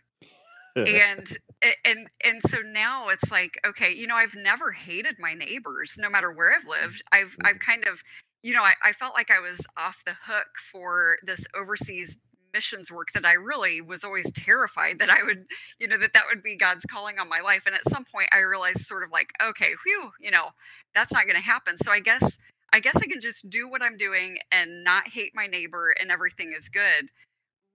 and 0.75 1.38
and 1.86 2.10
and 2.24 2.41
so 2.50 2.57
now 2.65 3.10
it's 3.10 3.29
like 3.29 3.60
okay 3.63 3.93
you 3.93 4.07
know 4.07 4.15
i've 4.15 4.33
never 4.33 4.72
hated 4.72 5.15
my 5.19 5.36
neighbors 5.36 5.98
no 6.00 6.10
matter 6.10 6.31
where 6.31 6.51
i've 6.51 6.67
lived 6.67 7.03
i've 7.12 7.36
i've 7.43 7.60
kind 7.60 7.88
of 7.88 8.01
you 8.41 8.55
know 8.55 8.63
I, 8.63 8.74
I 8.81 8.91
felt 8.93 9.13
like 9.13 9.29
i 9.29 9.39
was 9.39 9.62
off 9.77 9.98
the 10.07 10.15
hook 10.25 10.48
for 10.72 11.19
this 11.27 11.45
overseas 11.55 12.17
missions 12.53 12.91
work 12.91 13.07
that 13.13 13.25
i 13.25 13.33
really 13.33 13.81
was 13.81 14.03
always 14.03 14.31
terrified 14.33 15.00
that 15.00 15.10
i 15.10 15.24
would 15.24 15.45
you 15.79 15.88
know 15.88 15.98
that 15.98 16.13
that 16.13 16.24
would 16.29 16.43
be 16.43 16.55
god's 16.55 16.86
calling 16.86 17.19
on 17.19 17.27
my 17.27 17.39
life 17.39 17.63
and 17.65 17.75
at 17.75 17.89
some 17.89 18.05
point 18.13 18.29
i 18.31 18.39
realized 18.39 18.86
sort 18.86 19.03
of 19.03 19.12
like 19.12 19.31
okay 19.43 19.72
whew 19.86 20.12
you 20.19 20.31
know 20.31 20.50
that's 20.93 21.12
not 21.12 21.25
going 21.25 21.36
to 21.36 21.41
happen. 21.41 21.77
So 21.77 21.91
i 21.91 22.00
guess 22.00 22.38
i 22.74 22.79
guess 22.79 22.95
i 22.95 23.07
can 23.07 23.22
just 23.22 23.50
do 23.50 23.69
what 23.69 23.81
i'm 23.81 23.98
doing 23.98 24.38
and 24.51 24.83
not 24.83 25.07
hate 25.07 25.31
my 25.36 25.48
neighbor 25.48 25.95
and 26.00 26.12
everything 26.12 26.53
is 26.57 26.69
good. 26.69 27.10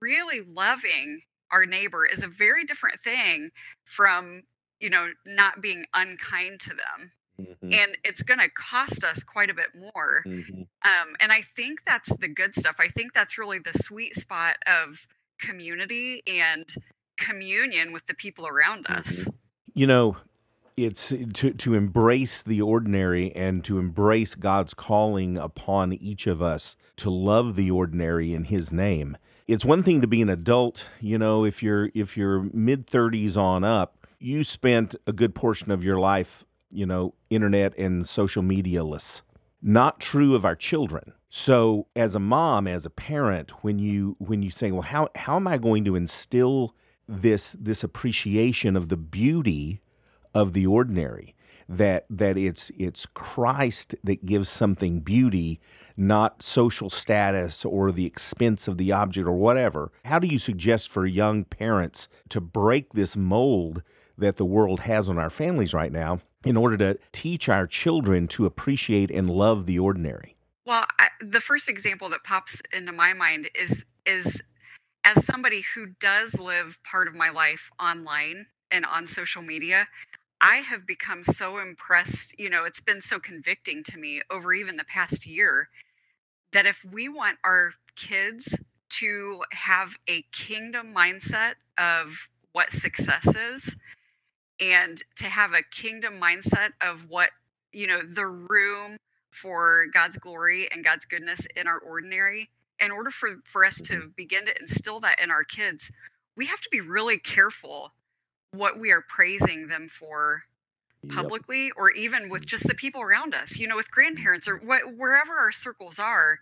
Really 0.01 0.41
loving 0.43 1.21
our 1.51 1.67
neighbor 1.67 2.07
is 2.07 2.23
a 2.23 2.29
very 2.29 2.65
different 2.65 3.01
thing 3.03 3.51
from 3.85 4.43
you 4.81 4.91
know 4.91 5.09
not 5.27 5.61
being 5.61 5.85
unkind 5.95 6.61
to 6.61 6.71
them 6.71 7.11
Mhm, 7.41 7.73
and 7.73 7.97
it's 8.05 8.23
going 8.23 8.41
to 8.41 8.49
cost 8.49 9.05
us 9.05 9.23
quite 9.23 9.49
a 9.49 9.55
bit 9.55 9.69
more 9.75 10.25
mhm. 10.27 10.67
um, 10.85 11.09
and 11.21 11.31
i 11.31 11.43
think 11.55 11.85
that's 11.87 12.09
the 12.19 12.27
good 12.27 12.55
stuff 12.55 12.77
i 12.81 12.89
think 12.89 13.15
that's 13.15 13.39
really 13.39 13.61
the 13.61 13.79
sweet 13.83 14.17
spot 14.17 14.57
of 14.67 14.99
community 15.41 16.23
and 16.27 16.67
communion 17.17 17.93
with 17.93 18.05
the 18.07 18.15
people 18.15 18.47
around 18.47 18.87
us 18.89 19.27
You 19.75 19.87
know, 19.87 20.17
it's 20.77 21.11
to 21.35 21.53
to 21.53 21.75
embrace 21.75 22.43
the 22.43 22.61
ordinary 22.63 23.31
and 23.37 23.65
to 23.65 23.79
embrace 23.79 24.35
God's 24.35 24.75
calling 24.75 25.37
upon 25.39 25.93
each 25.93 26.27
of 26.27 26.41
us 26.43 26.77
to 26.97 27.11
love 27.11 27.55
the 27.55 27.71
ordinary 27.71 28.35
in 28.35 28.45
his 28.45 28.73
name. 28.73 29.17
It's 29.47 29.65
one 29.65 29.83
thing 29.83 30.01
to 30.01 30.07
be 30.07 30.21
an 30.21 30.29
adult, 30.29 30.89
you 31.01 31.17
know, 31.19 31.45
if 31.45 31.63
you're 31.63 31.91
if 31.95 32.17
you're 32.17 32.49
mid 32.53 32.87
30s 32.87 33.37
on 33.37 33.63
up, 33.65 34.07
you 34.19 34.43
spent 34.45 34.95
a 35.07 35.13
good 35.13 35.35
portion 35.35 35.71
of 35.71 35.85
your 35.85 35.99
life, 36.01 36.45
you 36.71 36.87
know, 36.87 37.15
internet 37.31 37.77
and 37.79 38.07
social 38.07 38.43
media-less. 38.43 39.23
Not 39.61 40.01
true 40.01 40.35
of 40.35 40.45
our 40.45 40.57
children. 40.57 41.13
So, 41.29 41.89
as 41.97 42.15
a 42.15 42.21
mom, 42.21 42.67
as 42.67 42.87
a 42.87 42.91
parent, 42.91 43.51
when 43.63 43.79
you 43.79 44.17
when 44.19 44.43
you 44.43 44.51
say, 44.51 44.71
"Well, 44.71 44.83
how 44.83 45.09
how 45.15 45.37
am 45.37 45.49
I 45.49 45.59
going 45.59 45.85
to 45.85 45.97
instill 45.97 46.75
this 47.09 47.57
this 47.59 47.83
appreciation 47.83 48.77
of 48.77 48.89
the 48.89 48.97
beauty 48.97 49.83
of 50.35 50.53
the 50.53 50.67
ordinary 50.67 51.35
that 51.69 52.07
that 52.09 52.39
it's 52.39 52.71
it's 52.79 53.07
Christ 53.07 53.95
that 54.05 54.25
gives 54.25 54.49
something 54.49 55.01
beauty 55.01 55.61
not 55.97 56.43
social 56.43 56.89
status 56.89 57.65
or 57.65 57.91
the 57.91 58.07
expense 58.07 58.69
of 58.69 58.79
the 58.79 58.93
object 58.93 59.27
or 59.27 59.33
whatever 59.33 59.93
how 60.05 60.19
do 60.19 60.27
you 60.27 60.39
suggest 60.39 60.89
for 60.89 61.05
young 61.07 61.45
parents 61.45 62.09
to 62.29 62.41
break 62.41 62.93
this 62.93 63.17
mold 63.17 63.83
that 64.19 64.37
the 64.37 64.45
world 64.45 64.81
has 64.81 65.09
on 65.09 65.19
our 65.19 65.31
families 65.31 65.73
right 65.73 65.93
now 65.93 66.21
in 66.45 66.57
order 66.57 66.77
to 66.77 66.99
teach 67.13 67.49
our 67.49 67.67
children 67.67 68.29
to 68.29 68.47
appreciate 68.47 69.11
and 69.11 69.31
love 69.31 69.67
the 69.67 69.79
ordinary. 69.79 70.37
Well, 70.67 70.85
I, 70.99 71.09
the 71.21 71.41
first 71.41 71.69
example 71.69 72.11
that 72.11 72.25
pops 72.25 72.61
into 72.73 72.93
my 72.93 73.15
mind 73.15 73.49
is 73.55 73.83
is 74.05 74.41
as 75.05 75.25
somebody 75.25 75.65
who 75.75 75.87
does 76.01 76.35
live 76.35 76.79
part 76.83 77.09
of 77.09 77.15
my 77.15 77.31
life 77.31 77.71
online 77.81 78.47
and 78.71 78.85
on 78.85 79.07
social 79.07 79.43
media, 79.43 79.87
I 80.41 80.57
have 80.57 80.87
become 80.87 81.25
so 81.25 81.59
impressed, 81.59 82.39
you 82.39 82.51
know, 82.51 82.65
it's 82.65 82.81
been 82.81 83.01
so 83.01 83.19
convicting 83.19 83.83
to 83.85 83.99
me 83.99 84.23
over 84.31 84.53
even 84.53 84.77
the 84.77 84.85
past 84.85 85.27
year 85.27 85.69
that 86.53 86.67
if 86.67 86.85
we 86.93 87.09
want 87.09 87.39
our 87.45 87.73
kids 87.97 88.55
to 88.91 89.43
have 89.51 89.97
a 90.09 90.23
kingdom 90.33 90.95
mindset 90.95 91.55
of 91.79 92.15
what 92.53 92.73
success 92.73 93.27
is 93.27 93.77
and 94.61 95.03
to 95.17 95.25
have 95.25 95.53
a 95.53 95.63
kingdom 95.71 96.21
mindset 96.21 96.71
of 96.81 97.05
what, 97.09 97.31
you 97.73 97.87
know, 97.87 98.01
the 98.03 98.27
room 98.27 98.97
for 99.31 99.87
God's 99.93 100.17
glory 100.17 100.71
and 100.73 100.85
God's 100.85 101.05
goodness 101.05 101.47
in 101.57 101.67
our 101.67 101.79
ordinary, 101.79 102.49
in 102.81 102.91
order 102.91 103.11
for, 103.11 103.41
for 103.45 103.65
us 103.65 103.81
mm-hmm. 103.81 104.01
to 104.01 104.09
begin 104.17 104.47
to 104.47 104.61
instill 104.61 105.01
that 105.01 105.21
in 105.21 105.31
our 105.31 105.45
kids, 105.45 105.91
we 106.37 106.47
have 106.47 106.61
to 106.61 106.69
be 106.71 106.81
really 106.81 107.19
careful 107.19 107.93
what 108.53 108.79
we 108.79 108.91
are 108.91 109.05
praising 109.09 109.69
them 109.69 109.89
for 109.89 110.43
publicly 111.09 111.71
or 111.77 111.91
even 111.91 112.29
with 112.29 112.43
mm-hmm. 112.43 112.49
just 112.49 112.67
the 112.67 112.75
people 112.75 113.01
around 113.01 113.35
us, 113.35 113.57
you 113.59 113.67
know, 113.67 113.77
with 113.77 113.87
mm-hmm. 113.87 113.95
grandparents 113.95 114.49
or 114.49 114.57
what, 114.57 114.83
wherever 114.97 115.33
our 115.33 115.53
circles 115.53 115.99
are. 115.99 116.39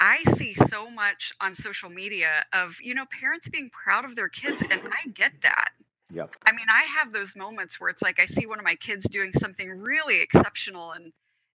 I 0.00 0.22
see 0.36 0.54
so 0.68 0.90
much 0.90 1.32
on 1.40 1.54
social 1.54 1.88
media 1.88 2.44
of, 2.52 2.76
you 2.82 2.94
know, 2.94 3.04
parents 3.20 3.48
being 3.48 3.70
proud 3.70 4.04
of 4.04 4.16
their 4.16 4.28
kids, 4.28 4.60
and 4.60 4.72
I 4.72 5.08
get 5.10 5.32
that. 5.42 5.68
Yep. 6.14 6.36
I 6.46 6.52
mean, 6.52 6.66
I 6.70 6.82
have 6.84 7.12
those 7.12 7.36
moments 7.36 7.80
where 7.80 7.90
it's 7.90 8.02
like 8.02 8.20
I 8.20 8.26
see 8.26 8.46
one 8.46 8.58
of 8.58 8.64
my 8.64 8.76
kids 8.76 9.08
doing 9.08 9.32
something 9.32 9.70
really 9.70 10.20
exceptional 10.20 10.92
and 10.92 11.12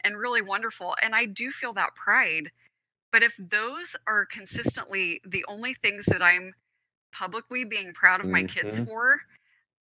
and 0.04 0.18
really 0.18 0.42
wonderful, 0.42 0.96
and 1.02 1.14
I 1.14 1.26
do 1.26 1.50
feel 1.52 1.72
that 1.74 1.94
pride. 1.96 2.50
But 3.12 3.22
if 3.22 3.34
those 3.38 3.96
are 4.06 4.26
consistently 4.26 5.20
the 5.26 5.44
only 5.48 5.74
things 5.74 6.06
that 6.06 6.22
I'm 6.22 6.54
publicly 7.12 7.64
being 7.64 7.92
proud 7.94 8.20
of 8.20 8.30
my 8.30 8.44
kids 8.44 8.78
Mhm. 8.78 8.84
for, 8.84 9.20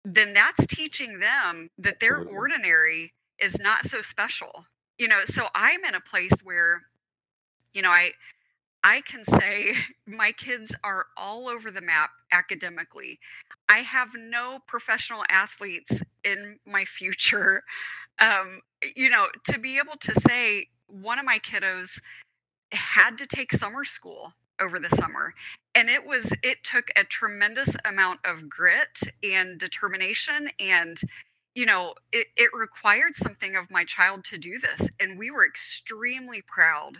then 0.04 0.34
that's 0.34 0.66
teaching 0.68 1.18
them 1.20 1.70
that 1.78 2.00
their 2.00 2.20
Absolutely. 2.20 2.28
ordinary 2.28 3.12
is 3.38 3.58
not 3.60 3.86
so 3.86 4.02
special. 4.02 4.66
You 4.98 5.08
know, 5.08 5.24
so 5.26 5.48
I'm 5.54 5.84
in 5.84 5.94
a 5.96 6.00
place 6.00 6.32
where, 6.44 6.82
you 7.74 7.82
know, 7.82 7.90
I 7.90 8.12
I 8.84 9.00
can 9.02 9.24
say 9.24 9.74
my 10.06 10.32
kids 10.32 10.74
are 10.84 11.06
all 11.16 11.48
over 11.48 11.70
the 11.70 11.82
map 11.82 12.10
academically. 12.32 13.18
I 13.68 13.78
have 13.78 14.08
no 14.16 14.58
professional 14.66 15.24
athletes 15.28 16.02
in 16.24 16.58
my 16.66 16.84
future. 16.84 17.62
Um, 18.18 18.60
you 18.94 19.10
know, 19.10 19.26
to 19.46 19.58
be 19.58 19.78
able 19.78 19.96
to 20.00 20.12
say 20.20 20.68
one 20.86 21.18
of 21.18 21.24
my 21.24 21.38
kiddos 21.40 21.98
had 22.72 23.16
to 23.18 23.26
take 23.26 23.52
summer 23.52 23.84
school 23.84 24.32
over 24.60 24.78
the 24.78 24.94
summer 24.96 25.34
and 25.74 25.90
it 25.90 26.04
was 26.06 26.32
it 26.42 26.62
took 26.62 26.88
a 26.96 27.04
tremendous 27.04 27.74
amount 27.84 28.20
of 28.24 28.48
grit 28.48 29.00
and 29.24 29.58
determination 29.58 30.48
and 30.60 31.00
you 31.54 31.66
know 31.66 31.94
it, 32.12 32.28
it 32.36 32.50
required 32.54 33.16
something 33.16 33.56
of 33.56 33.70
my 33.70 33.84
child 33.84 34.24
to 34.24 34.38
do 34.38 34.58
this 34.58 34.88
and 35.00 35.18
we 35.18 35.30
were 35.30 35.46
extremely 35.46 36.42
proud 36.46 36.98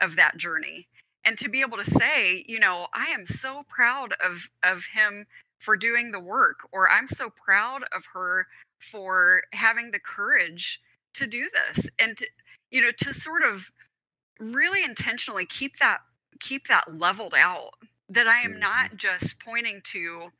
of 0.00 0.16
that 0.16 0.36
journey 0.36 0.86
and 1.24 1.38
to 1.38 1.48
be 1.48 1.60
able 1.60 1.78
to 1.78 1.90
say 1.90 2.44
you 2.48 2.58
know 2.60 2.88
i 2.94 3.06
am 3.06 3.26
so 3.26 3.64
proud 3.68 4.14
of 4.24 4.48
of 4.62 4.84
him 4.86 5.26
for 5.60 5.76
doing 5.76 6.10
the 6.10 6.20
work 6.20 6.60
or 6.72 6.88
i'm 6.90 7.08
so 7.08 7.30
proud 7.30 7.82
of 7.92 8.04
her 8.12 8.46
for 8.90 9.42
having 9.52 9.90
the 9.90 10.00
courage 10.00 10.80
to 11.14 11.26
do 11.26 11.48
this 11.54 11.88
and 11.98 12.18
to, 12.18 12.26
you 12.70 12.80
know 12.82 12.92
to 12.98 13.14
sort 13.14 13.42
of 13.42 13.70
really 14.40 14.84
intentionally 14.84 15.46
keep 15.46 15.78
that 15.78 16.00
keep 16.40 16.68
that 16.68 16.98
leveled 16.98 17.34
out 17.36 17.72
that 18.08 18.26
i 18.26 18.40
am 18.40 18.54
Mhm. 18.54 18.60
not 18.60 18.96
just 18.96 19.38
pointing 19.40 19.80
to 19.84 20.30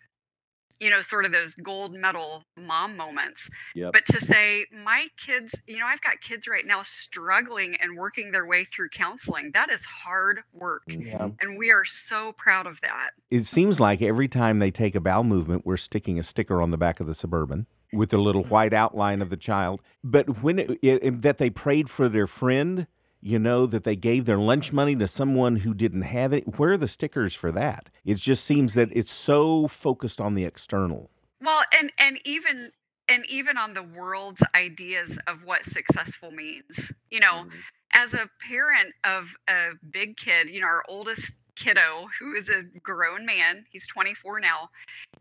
you 0.82 0.90
know 0.90 1.00
sort 1.00 1.24
of 1.24 1.30
those 1.32 1.54
gold 1.54 1.94
medal 1.94 2.42
mom 2.56 2.96
moments 2.96 3.48
Yep. 3.74 3.92
but 3.92 4.04
to 4.06 4.20
say 4.20 4.66
my 4.84 5.06
kids 5.16 5.54
you 5.66 5.78
know 5.78 5.86
i've 5.86 6.00
got 6.02 6.20
kids 6.20 6.48
right 6.48 6.66
now 6.66 6.82
struggling 6.82 7.76
and 7.76 7.96
working 7.96 8.32
their 8.32 8.46
way 8.46 8.64
through 8.64 8.88
counseling 8.88 9.52
that 9.54 9.70
is 9.70 9.84
hard 9.84 10.40
work 10.52 10.82
Mhm. 10.88 11.36
and 11.40 11.56
we 11.56 11.70
are 11.70 11.84
so 11.84 12.32
proud 12.32 12.66
of 12.66 12.80
that 12.80 13.10
It 13.30 13.44
seems 13.44 13.78
like 13.78 14.02
every 14.02 14.28
time 14.28 14.58
they 14.58 14.70
take 14.72 14.94
a 14.94 15.00
bowel 15.00 15.24
movement, 15.24 15.64
we're 15.64 15.76
sticking 15.76 16.18
a 16.18 16.22
sticker 16.22 16.60
on 16.60 16.70
the 16.70 16.76
back 16.78 16.98
of 17.00 17.06
the 17.06 17.14
suburban 17.14 17.66
with 17.92 18.10
the 18.10 18.18
little 18.18 18.42
white 18.44 18.72
outline 18.74 19.22
of 19.22 19.30
the 19.30 19.36
child. 19.36 19.80
But 20.02 20.42
when 20.42 20.58
it, 20.58 20.78
it, 20.82 21.22
that 21.22 21.38
they 21.38 21.50
prayed 21.50 21.88
for 21.88 22.08
their 22.08 22.26
friend, 22.26 22.86
you 23.22 23.38
know, 23.38 23.66
that 23.66 23.84
they 23.84 23.96
gave 23.96 24.24
their 24.24 24.38
lunch 24.38 24.72
money 24.72 24.96
to 24.96 25.06
someone 25.08 25.56
who 25.56 25.72
didn't 25.72 26.02
have 26.02 26.32
it. 26.32 26.58
Where 26.58 26.72
are 26.72 26.76
the 26.76 26.88
stickers 26.88 27.34
for 27.34 27.52
that? 27.52 27.88
It 28.04 28.16
just 28.16 28.44
seems 28.44 28.74
that 28.74 28.88
it's 28.92 29.12
so 29.12 29.68
focused 29.68 30.20
on 30.20 30.34
the 30.34 30.44
external. 30.44 31.08
well 31.40 31.62
and 31.78 31.92
and 31.98 32.18
even 32.24 32.70
and 33.08 33.24
even 33.26 33.56
on 33.56 33.74
the 33.74 33.82
world's 33.82 34.42
ideas 34.54 35.18
of 35.26 35.44
what 35.44 35.64
successful 35.66 36.30
means 36.30 36.92
you 37.10 37.18
know 37.20 37.44
mm-hmm. 37.44 37.58
as 37.94 38.14
a 38.14 38.28
parent 38.48 38.92
of 39.04 39.28
a 39.48 39.70
big 39.90 40.16
kid, 40.16 40.48
you 40.48 40.60
know, 40.60 40.66
our 40.66 40.84
oldest 40.88 41.32
kiddo, 41.56 42.08
who 42.18 42.34
is 42.34 42.48
a 42.48 42.62
grown 42.82 43.26
man, 43.26 43.64
he's 43.70 43.86
24 43.86 44.40
now. 44.40 44.68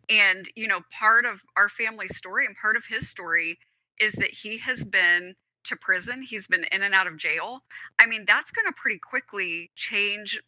And, 0.09 0.47
you 0.55 0.67
know, 0.67 0.81
part 0.97 1.25
of 1.25 1.39
our 1.57 1.69
family 1.69 2.07
story 2.07 2.45
and 2.45 2.55
part 2.55 2.77
of 2.77 2.83
his 2.85 3.09
story 3.09 3.59
is 3.99 4.13
that 4.13 4.31
he 4.31 4.57
has 4.59 4.83
been 4.83 5.35
to 5.65 5.75
prison, 5.75 6.21
he's 6.21 6.47
been 6.47 6.65
in 6.71 6.83
and 6.83 6.93
out 6.95 7.07
of 7.07 7.17
jail. 7.17 7.63
I 7.99 8.05
mean, 8.05 8.25
that's 8.27 8.51
going 8.51 8.67
to 8.67 8.73
pretty 8.73 8.99
quickly 8.99 9.71
change 9.75 10.39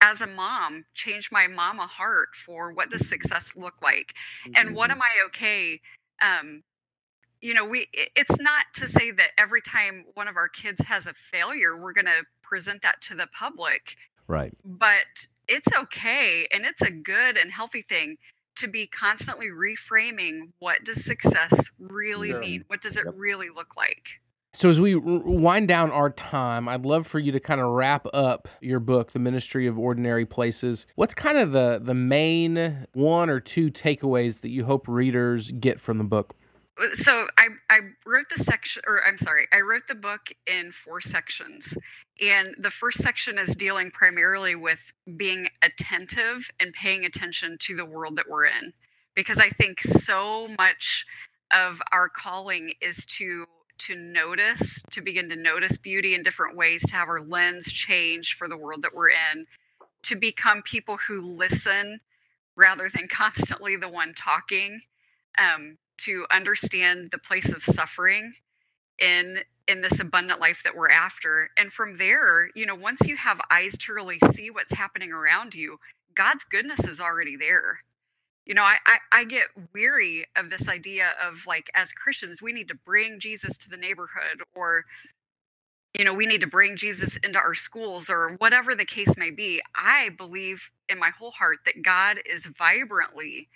as 0.00 0.20
a 0.20 0.26
mom, 0.26 0.84
change 0.94 1.30
my 1.32 1.46
mama 1.48 1.86
heart 1.86 2.28
for 2.46 2.72
what 2.72 2.90
does 2.90 3.08
success 3.08 3.52
look 3.56 3.74
like 3.82 4.14
and 4.54 4.74
what 4.74 4.90
am 4.90 5.00
I 5.02 5.26
okay 5.26 5.80
um 6.22 6.62
you 7.40 7.54
know 7.54 7.64
we 7.64 7.88
it's 7.94 8.38
not 8.40 8.66
to 8.74 8.88
say 8.88 9.10
that 9.12 9.30
every 9.38 9.60
time 9.62 10.04
one 10.14 10.28
of 10.28 10.36
our 10.36 10.48
kids 10.48 10.80
has 10.86 11.06
a 11.06 11.14
failure 11.14 11.76
we're 11.76 11.92
going 11.92 12.06
to 12.06 12.22
present 12.42 12.82
that 12.82 13.00
to 13.02 13.14
the 13.14 13.28
public 13.38 13.96
Right. 14.28 14.54
but 14.64 15.06
it's 15.48 15.68
okay 15.76 16.46
and 16.52 16.66
it's 16.66 16.82
a 16.82 16.90
good 16.90 17.36
and 17.36 17.50
healthy 17.52 17.82
thing 17.82 18.16
to 18.56 18.68
be 18.68 18.86
constantly 18.88 19.48
reframing 19.48 20.50
what 20.58 20.84
does 20.84 21.04
success 21.04 21.54
really 21.78 22.30
Sure. 22.30 22.40
mean 22.40 22.64
what 22.68 22.82
does 22.82 22.96
it 22.96 23.06
Yep. 23.06 23.14
really 23.14 23.48
look 23.50 23.76
like 23.76 24.20
So 24.52 24.70
as 24.70 24.80
we 24.80 24.94
wind 24.96 25.68
down 25.68 25.90
our 25.90 26.10
time, 26.10 26.68
I'd 26.68 26.86
love 26.86 27.06
for 27.06 27.18
you 27.18 27.32
to 27.32 27.40
kind 27.40 27.60
of 27.60 27.68
wrap 27.68 28.06
up 28.14 28.48
your 28.60 28.80
book, 28.80 29.12
The 29.12 29.18
Ministry 29.18 29.66
of 29.66 29.78
Ordinary 29.78 30.24
Places. 30.24 30.86
What's 30.96 31.14
kind 31.14 31.38
of 31.38 31.52
the 31.52 31.80
the 31.82 31.94
main 31.94 32.86
one 32.92 33.28
or 33.28 33.40
two 33.40 33.70
takeaways 33.70 34.40
that 34.40 34.48
you 34.48 34.64
hope 34.64 34.88
readers 34.88 35.52
get 35.52 35.78
from 35.78 35.98
the 35.98 36.04
book? 36.04 36.34
So 36.94 37.26
I, 37.36 37.48
I 37.70 37.80
wrote 38.06 38.26
the 38.34 38.42
section 38.42 38.82
or 38.86 39.04
i'm 39.04 39.18
sorry 39.18 39.48
i 39.52 39.58
wrote 39.58 39.88
the 39.88 39.96
book 39.96 40.32
in 40.46 40.70
four 40.70 41.00
sections 41.00 41.76
and 42.20 42.54
the 42.58 42.70
first 42.70 42.98
section 42.98 43.36
is 43.36 43.56
dealing 43.56 43.90
primarily 43.90 44.54
with 44.54 44.78
being 45.16 45.48
attentive 45.62 46.48
and 46.60 46.72
paying 46.72 47.04
attention 47.04 47.56
to 47.62 47.74
the 47.74 47.84
world 47.84 48.14
that 48.16 48.26
we're 48.28 48.46
in 48.46 48.72
because 49.16 49.38
i 49.38 49.50
think 49.50 49.80
so 49.80 50.46
much 50.56 51.04
of 51.52 51.82
our 51.90 52.08
calling 52.08 52.72
is 52.80 53.04
to 53.06 53.44
to 53.78 53.94
notice 53.96 54.82
to 54.90 55.00
begin 55.00 55.28
to 55.28 55.36
notice 55.36 55.76
beauty 55.76 56.14
in 56.14 56.22
different 56.22 56.56
ways 56.56 56.82
to 56.82 56.92
have 56.92 57.08
our 57.08 57.20
lens 57.20 57.70
change 57.70 58.36
for 58.36 58.48
the 58.48 58.56
world 58.56 58.82
that 58.82 58.94
we're 58.94 59.10
in 59.10 59.46
to 60.02 60.16
become 60.16 60.62
people 60.62 60.96
who 60.96 61.20
listen 61.20 62.00
rather 62.56 62.90
than 62.94 63.08
constantly 63.10 63.76
the 63.76 63.88
one 63.88 64.14
talking 64.14 64.80
um, 65.38 65.76
to 65.98 66.26
understand 66.30 67.10
the 67.12 67.18
place 67.18 67.52
of 67.52 67.62
suffering 67.62 68.32
in 68.98 69.38
in 69.68 69.82
this 69.82 70.00
abundant 70.00 70.40
life 70.40 70.62
that 70.64 70.74
we're 70.74 70.88
after. 70.88 71.50
And 71.58 71.72
from 71.72 71.96
there 71.98 72.50
you 72.54 72.66
know 72.66 72.74
once 72.74 73.06
you 73.06 73.16
have 73.16 73.40
eyes 73.50 73.76
to 73.78 73.92
really 73.92 74.18
see 74.32 74.50
what's 74.50 74.72
happening 74.72 75.12
around 75.12 75.54
you 75.54 75.78
god's 76.14 76.44
goodness 76.44 76.80
is 76.84 77.00
already 77.00 77.36
there 77.36 77.80
you 78.48 78.54
know 78.54 78.64
I, 78.64 78.76
I 78.86 78.98
i 79.12 79.24
get 79.24 79.44
weary 79.72 80.24
of 80.34 80.50
this 80.50 80.68
idea 80.68 81.12
of 81.24 81.46
like 81.46 81.70
as 81.74 81.92
christians 81.92 82.42
we 82.42 82.52
need 82.52 82.66
to 82.68 82.74
bring 82.74 83.20
jesus 83.20 83.56
to 83.58 83.68
the 83.68 83.76
neighborhood 83.76 84.42
or 84.56 84.84
you 85.96 86.04
know 86.04 86.14
we 86.14 86.26
need 86.26 86.40
to 86.40 86.48
bring 86.48 86.76
jesus 86.76 87.16
into 87.18 87.38
our 87.38 87.54
schools 87.54 88.10
or 88.10 88.34
whatever 88.38 88.74
the 88.74 88.84
case 88.84 89.16
may 89.16 89.30
be 89.30 89.62
i 89.76 90.08
believe 90.18 90.60
in 90.88 90.98
my 90.98 91.10
whole 91.10 91.30
heart 91.30 91.58
that 91.66 91.82
god 91.82 92.18
is 92.26 92.46
vibrantly 92.58 93.48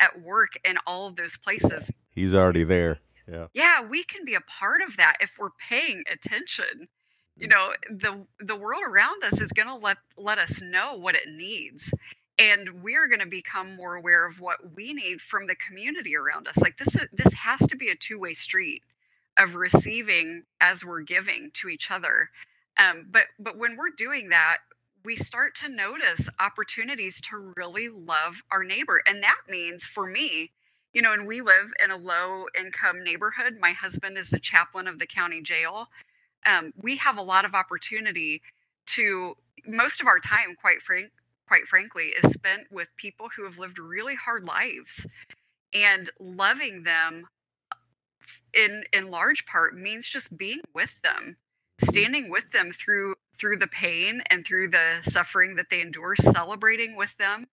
at 0.00 0.20
work 0.22 0.58
in 0.64 0.76
all 0.86 1.06
of 1.06 1.14
those 1.14 1.36
places 1.36 1.90
He's 2.10 2.34
already 2.34 2.64
there. 2.64 2.98
Yeah. 3.30 3.46
yeah 3.52 3.82
we 3.82 4.02
can 4.02 4.24
be 4.24 4.34
a 4.34 4.40
part 4.40 4.80
of 4.80 4.96
that 4.96 5.18
if 5.20 5.30
we're 5.38 5.50
paying 5.68 6.02
attention 6.10 6.88
you 7.36 7.46
mm. 7.46 7.50
know 7.50 7.72
the 7.90 8.24
the 8.40 8.56
world 8.56 8.82
around 8.86 9.22
us 9.24 9.40
is 9.40 9.52
going 9.52 9.68
to 9.68 9.74
let 9.74 9.98
let 10.16 10.38
us 10.38 10.60
know 10.62 10.96
what 10.96 11.14
it 11.14 11.28
needs 11.28 11.92
and 12.38 12.82
we're 12.82 13.08
going 13.08 13.20
to 13.20 13.26
become 13.26 13.74
more 13.76 13.96
aware 13.96 14.26
of 14.26 14.40
what 14.40 14.58
we 14.76 14.92
need 14.92 15.20
from 15.20 15.46
the 15.46 15.56
community 15.56 16.16
around 16.16 16.48
us 16.48 16.56
like 16.58 16.76
this 16.78 16.94
is 16.94 17.06
this 17.12 17.32
has 17.34 17.58
to 17.68 17.76
be 17.76 17.90
a 17.90 17.96
two-way 17.96 18.34
street 18.34 18.82
of 19.38 19.54
receiving 19.54 20.42
as 20.60 20.84
we're 20.84 21.02
giving 21.02 21.50
to 21.54 21.68
each 21.68 21.90
other 21.90 22.30
um, 22.78 23.06
but 23.10 23.24
but 23.38 23.56
when 23.58 23.76
we're 23.76 23.90
doing 23.96 24.28
that 24.28 24.58
we 25.04 25.16
start 25.16 25.54
to 25.54 25.68
notice 25.68 26.28
opportunities 26.40 27.20
to 27.20 27.52
really 27.56 27.88
love 27.88 28.42
our 28.50 28.64
neighbor 28.64 29.02
and 29.06 29.22
that 29.22 29.38
means 29.48 29.84
for 29.84 30.06
me 30.06 30.50
you 30.92 31.02
know, 31.02 31.12
and 31.12 31.26
we 31.26 31.40
live 31.40 31.72
in 31.84 31.90
a 31.90 31.96
low 31.96 32.46
income 32.58 33.04
neighborhood. 33.04 33.58
My 33.60 33.72
husband 33.72 34.16
is 34.16 34.30
the 34.30 34.40
chaplain 34.40 34.88
of 34.88 34.98
the 34.98 35.06
county 35.06 35.42
jail. 35.42 35.88
Um, 36.46 36.72
we 36.80 36.96
have 36.96 37.18
a 37.18 37.22
lot 37.22 37.44
of 37.44 37.54
opportunity 37.54 38.42
to 38.86 39.36
most 39.66 40.00
of 40.00 40.06
our 40.06 40.18
time, 40.18 40.56
quite 40.60 40.80
frank, 40.82 41.10
quite 41.48 41.68
frankly, 41.68 42.14
is 42.22 42.32
spent 42.32 42.64
with 42.72 42.88
people 42.98 43.28
who 43.36 43.44
have 43.44 43.58
lived 43.58 43.80
really 43.80 44.16
hard 44.16 44.44
lives, 44.44 45.06
and 45.74 46.10
loving 46.20 46.84
them 46.84 47.26
in 48.54 48.84
in 48.94 49.10
large 49.10 49.46
part 49.46 49.76
means 49.76 50.08
just 50.08 50.36
being 50.38 50.62
with 50.74 50.94
them, 51.02 51.36
standing 51.90 52.30
with 52.30 52.50
them 52.50 52.72
through 52.72 53.16
through 53.38 53.58
the 53.58 53.68
pain 53.68 54.22
and 54.30 54.46
through 54.46 54.68
the 54.70 55.00
suffering 55.04 55.56
that 55.56 55.66
they 55.70 55.82
endure, 55.82 56.16
celebrating 56.16 56.96
with 56.96 57.16
them 57.18 57.46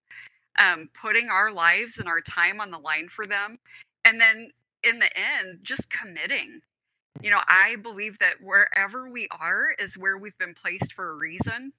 um, 0.60 0.89
putting 0.99 1.29
our 1.29 1.51
lives 1.51 1.97
and 1.97 2.08
our 2.08 2.21
time 2.21 2.62
on 2.62 2.71
the 2.71 2.79
line 2.79 3.10
for 3.10 3.25
them. 3.25 3.60
And 4.05 4.19
then 4.19 4.51
in 4.84 4.99
the 4.99 5.10
end, 5.17 5.60
just 5.63 5.89
committing. 5.89 6.62
You 7.21 7.31
know, 7.31 7.41
I 7.47 7.77
believe 7.77 8.19
that 8.19 8.41
wherever 8.41 9.10
we 9.10 9.27
are 9.31 9.69
is 9.79 9.97
where 9.97 10.17
we've 10.17 10.38
been 10.38 10.55
placed 10.55 10.93
for 10.93 11.12
a 11.12 11.15
reason. 11.15 11.73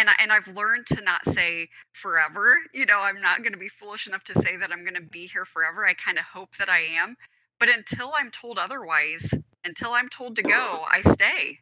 And 0.00 0.10
and 0.18 0.32
I've 0.32 0.48
learned 0.48 0.86
to 0.88 1.02
not 1.02 1.24
say 1.26 1.68
forever. 1.92 2.56
You 2.74 2.86
know, 2.86 3.00
I'm 3.00 3.20
not 3.20 3.38
going 3.42 3.52
to 3.52 3.58
be 3.58 3.68
foolish 3.68 4.06
enough 4.06 4.24
to 4.24 4.34
say 4.40 4.56
that 4.56 4.72
I'm 4.72 4.82
going 4.84 4.94
to 4.94 5.00
be 5.02 5.26
here 5.26 5.44
forever. 5.44 5.86
I 5.86 5.94
kind 5.94 6.18
of 6.18 6.24
hope 6.24 6.56
that 6.58 6.70
I 6.70 6.80
am, 6.80 7.16
but 7.60 7.68
until 7.68 8.12
I'm 8.16 8.30
told 8.30 8.58
otherwise, 8.58 9.30
until 9.64 9.92
I'm 9.92 10.08
told 10.08 10.36
to 10.36 10.42
go, 10.42 10.84
I 10.90 11.02
stay. 11.12 11.58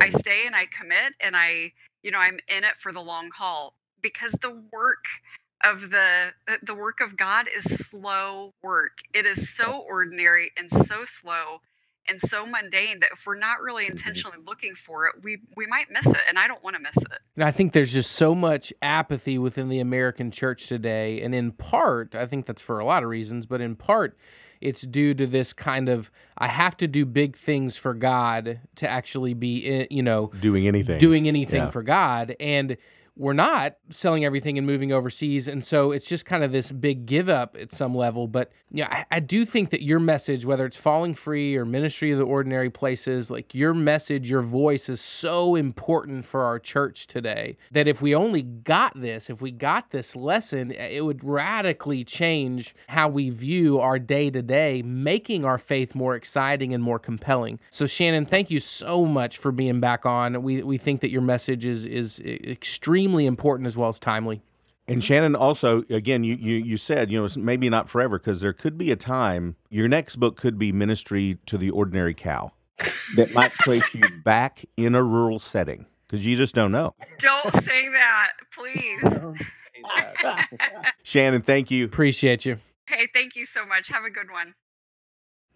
I 0.00 0.10
stay 0.10 0.46
and 0.46 0.54
I 0.56 0.66
commit 0.66 1.14
and 1.20 1.36
I, 1.36 1.72
you 2.02 2.10
know, 2.10 2.18
I'm 2.18 2.38
in 2.48 2.64
it 2.64 2.74
for 2.80 2.92
the 2.92 3.00
long 3.02 3.30
haul 3.36 3.74
because 4.02 4.32
the 4.42 4.62
work 4.72 5.04
of 5.64 5.90
the 5.90 6.32
uh, 6.48 6.56
the 6.62 6.74
work 6.74 7.00
of 7.00 7.16
God 7.16 7.48
is 7.56 7.64
slow 7.88 8.52
work. 8.62 8.98
It 9.14 9.26
is 9.26 9.54
so 9.54 9.84
ordinary 9.88 10.52
and 10.58 10.70
so 10.70 11.04
slow 11.04 11.60
and 12.08 12.20
so 12.20 12.46
mundane 12.46 13.00
that 13.00 13.10
if 13.12 13.26
we're 13.26 13.36
not 13.36 13.60
really 13.60 13.84
mm-hmm. 13.84 13.92
intentionally 13.92 14.38
looking 14.46 14.74
for 14.74 15.06
it, 15.06 15.14
we 15.22 15.38
we 15.56 15.66
might 15.66 15.90
miss 15.90 16.06
it, 16.06 16.20
and 16.28 16.38
I 16.38 16.48
don't 16.48 16.62
want 16.62 16.76
to 16.76 16.82
miss 16.82 16.96
it. 16.96 17.18
And 17.36 17.44
I 17.44 17.50
think 17.50 17.72
there's 17.72 17.92
just 17.92 18.12
so 18.12 18.34
much 18.34 18.72
apathy 18.82 19.38
within 19.38 19.68
the 19.68 19.80
American 19.80 20.30
church 20.30 20.66
today, 20.66 21.20
and 21.20 21.34
in 21.34 21.52
part, 21.52 22.14
I 22.14 22.26
think 22.26 22.46
that's 22.46 22.62
for 22.62 22.78
a 22.78 22.84
lot 22.84 23.02
of 23.02 23.08
reasons, 23.08 23.46
but 23.46 23.60
in 23.60 23.76
part, 23.76 24.16
it's 24.60 24.82
due 24.82 25.14
to 25.14 25.26
this 25.26 25.52
kind 25.52 25.88
of 25.88 26.10
I 26.36 26.48
have 26.48 26.76
to 26.78 26.88
do 26.88 27.06
big 27.06 27.36
things 27.36 27.76
for 27.76 27.94
God 27.94 28.60
to 28.76 28.88
actually 28.88 29.34
be, 29.34 29.86
you 29.90 30.02
know, 30.02 30.30
doing 30.40 30.66
anything, 30.66 30.98
doing 30.98 31.28
anything 31.28 31.64
yeah. 31.64 31.70
for 31.70 31.82
God, 31.82 32.34
and 32.40 32.76
we're 33.20 33.34
not 33.34 33.76
selling 33.90 34.24
everything 34.24 34.56
and 34.56 34.66
moving 34.66 34.92
overseas. 34.92 35.46
And 35.46 35.62
so 35.62 35.92
it's 35.92 36.08
just 36.08 36.24
kind 36.24 36.42
of 36.42 36.52
this 36.52 36.72
big 36.72 37.04
give 37.04 37.28
up 37.28 37.54
at 37.60 37.70
some 37.70 37.94
level. 37.94 38.26
But 38.26 38.50
yeah, 38.70 38.88
I, 38.90 39.16
I, 39.16 39.20
do 39.20 39.44
think 39.44 39.70
that 39.70 39.82
your 39.82 40.00
message, 40.00 40.46
whether 40.46 40.64
it's 40.64 40.78
falling 40.78 41.12
free 41.12 41.54
or 41.54 41.66
ministry 41.66 42.12
of 42.12 42.18
the 42.18 42.24
ordinary 42.24 42.70
places, 42.70 43.30
like 43.30 43.54
your 43.54 43.74
message, 43.74 44.30
your 44.30 44.40
voice 44.40 44.88
is 44.88 45.02
so 45.02 45.54
important 45.54 46.24
for 46.24 46.44
our 46.44 46.58
church 46.58 47.06
today 47.08 47.58
that 47.72 47.86
if 47.86 48.00
we 48.00 48.14
only 48.14 48.40
got 48.40 48.98
this, 48.98 49.28
if 49.28 49.42
we 49.42 49.50
got 49.50 49.90
this 49.90 50.16
lesson, 50.16 50.70
it 50.70 51.04
would 51.04 51.22
radically 51.22 52.04
change 52.04 52.74
how 52.88 53.06
we 53.06 53.28
view 53.28 53.80
our 53.80 53.98
day 53.98 54.30
to 54.30 54.40
day, 54.40 54.80
making 54.80 55.44
our 55.44 55.58
faith 55.58 55.94
more 55.94 56.14
exciting 56.14 56.72
and 56.72 56.82
more 56.82 56.98
compelling. 56.98 57.60
So 57.68 57.84
Shannan, 57.84 58.26
thank 58.26 58.50
you 58.50 58.60
so 58.60 59.04
much 59.04 59.36
for 59.36 59.52
being 59.52 59.78
back 59.78 60.06
on. 60.06 60.42
We 60.42 60.62
we 60.62 60.78
think 60.78 61.02
that 61.02 61.10
your 61.10 61.20
message 61.20 61.66
is 61.66 61.84
is 61.84 62.18
extremely 62.20 63.09
extremely 63.10 63.26
important 63.26 63.66
as 63.66 63.76
well 63.76 63.88
as 63.88 63.98
timely. 63.98 64.42
And 64.86 65.02
Shannan, 65.02 65.38
also, 65.38 65.82
again, 65.90 66.24
you, 66.24 66.36
you, 66.36 66.56
you 66.56 66.76
said, 66.76 67.10
you 67.10 67.20
know, 67.20 67.28
maybe 67.36 67.68
not 67.68 67.88
forever, 67.88 68.18
because 68.18 68.40
there 68.40 68.52
could 68.52 68.78
be 68.78 68.90
a 68.90 68.96
time, 68.96 69.56
your 69.68 69.88
next 69.88 70.16
book 70.16 70.36
could 70.36 70.58
be 70.58 70.72
Ministry 70.72 71.38
to 71.46 71.58
the 71.58 71.70
Ordinary 71.70 72.14
Cow, 72.14 72.52
that 73.16 73.32
might 73.32 73.52
place 73.54 73.94
you 73.94 74.02
back 74.24 74.64
in 74.76 74.94
a 74.94 75.02
rural 75.02 75.38
setting, 75.38 75.86
because 76.06 76.26
you 76.26 76.36
just 76.36 76.54
don't 76.54 76.72
know. 76.72 76.94
Don't 77.18 77.64
say 77.64 77.88
that, 77.88 78.32
please. 78.52 79.00
Shannan, 81.04 81.44
thank 81.44 81.70
you. 81.70 81.84
Appreciate 81.84 82.44
you. 82.44 82.58
Hey, 82.86 83.06
thank 83.12 83.36
you 83.36 83.46
so 83.46 83.64
much. 83.64 83.88
Have 83.88 84.04
a 84.04 84.10
good 84.10 84.30
one. 84.30 84.54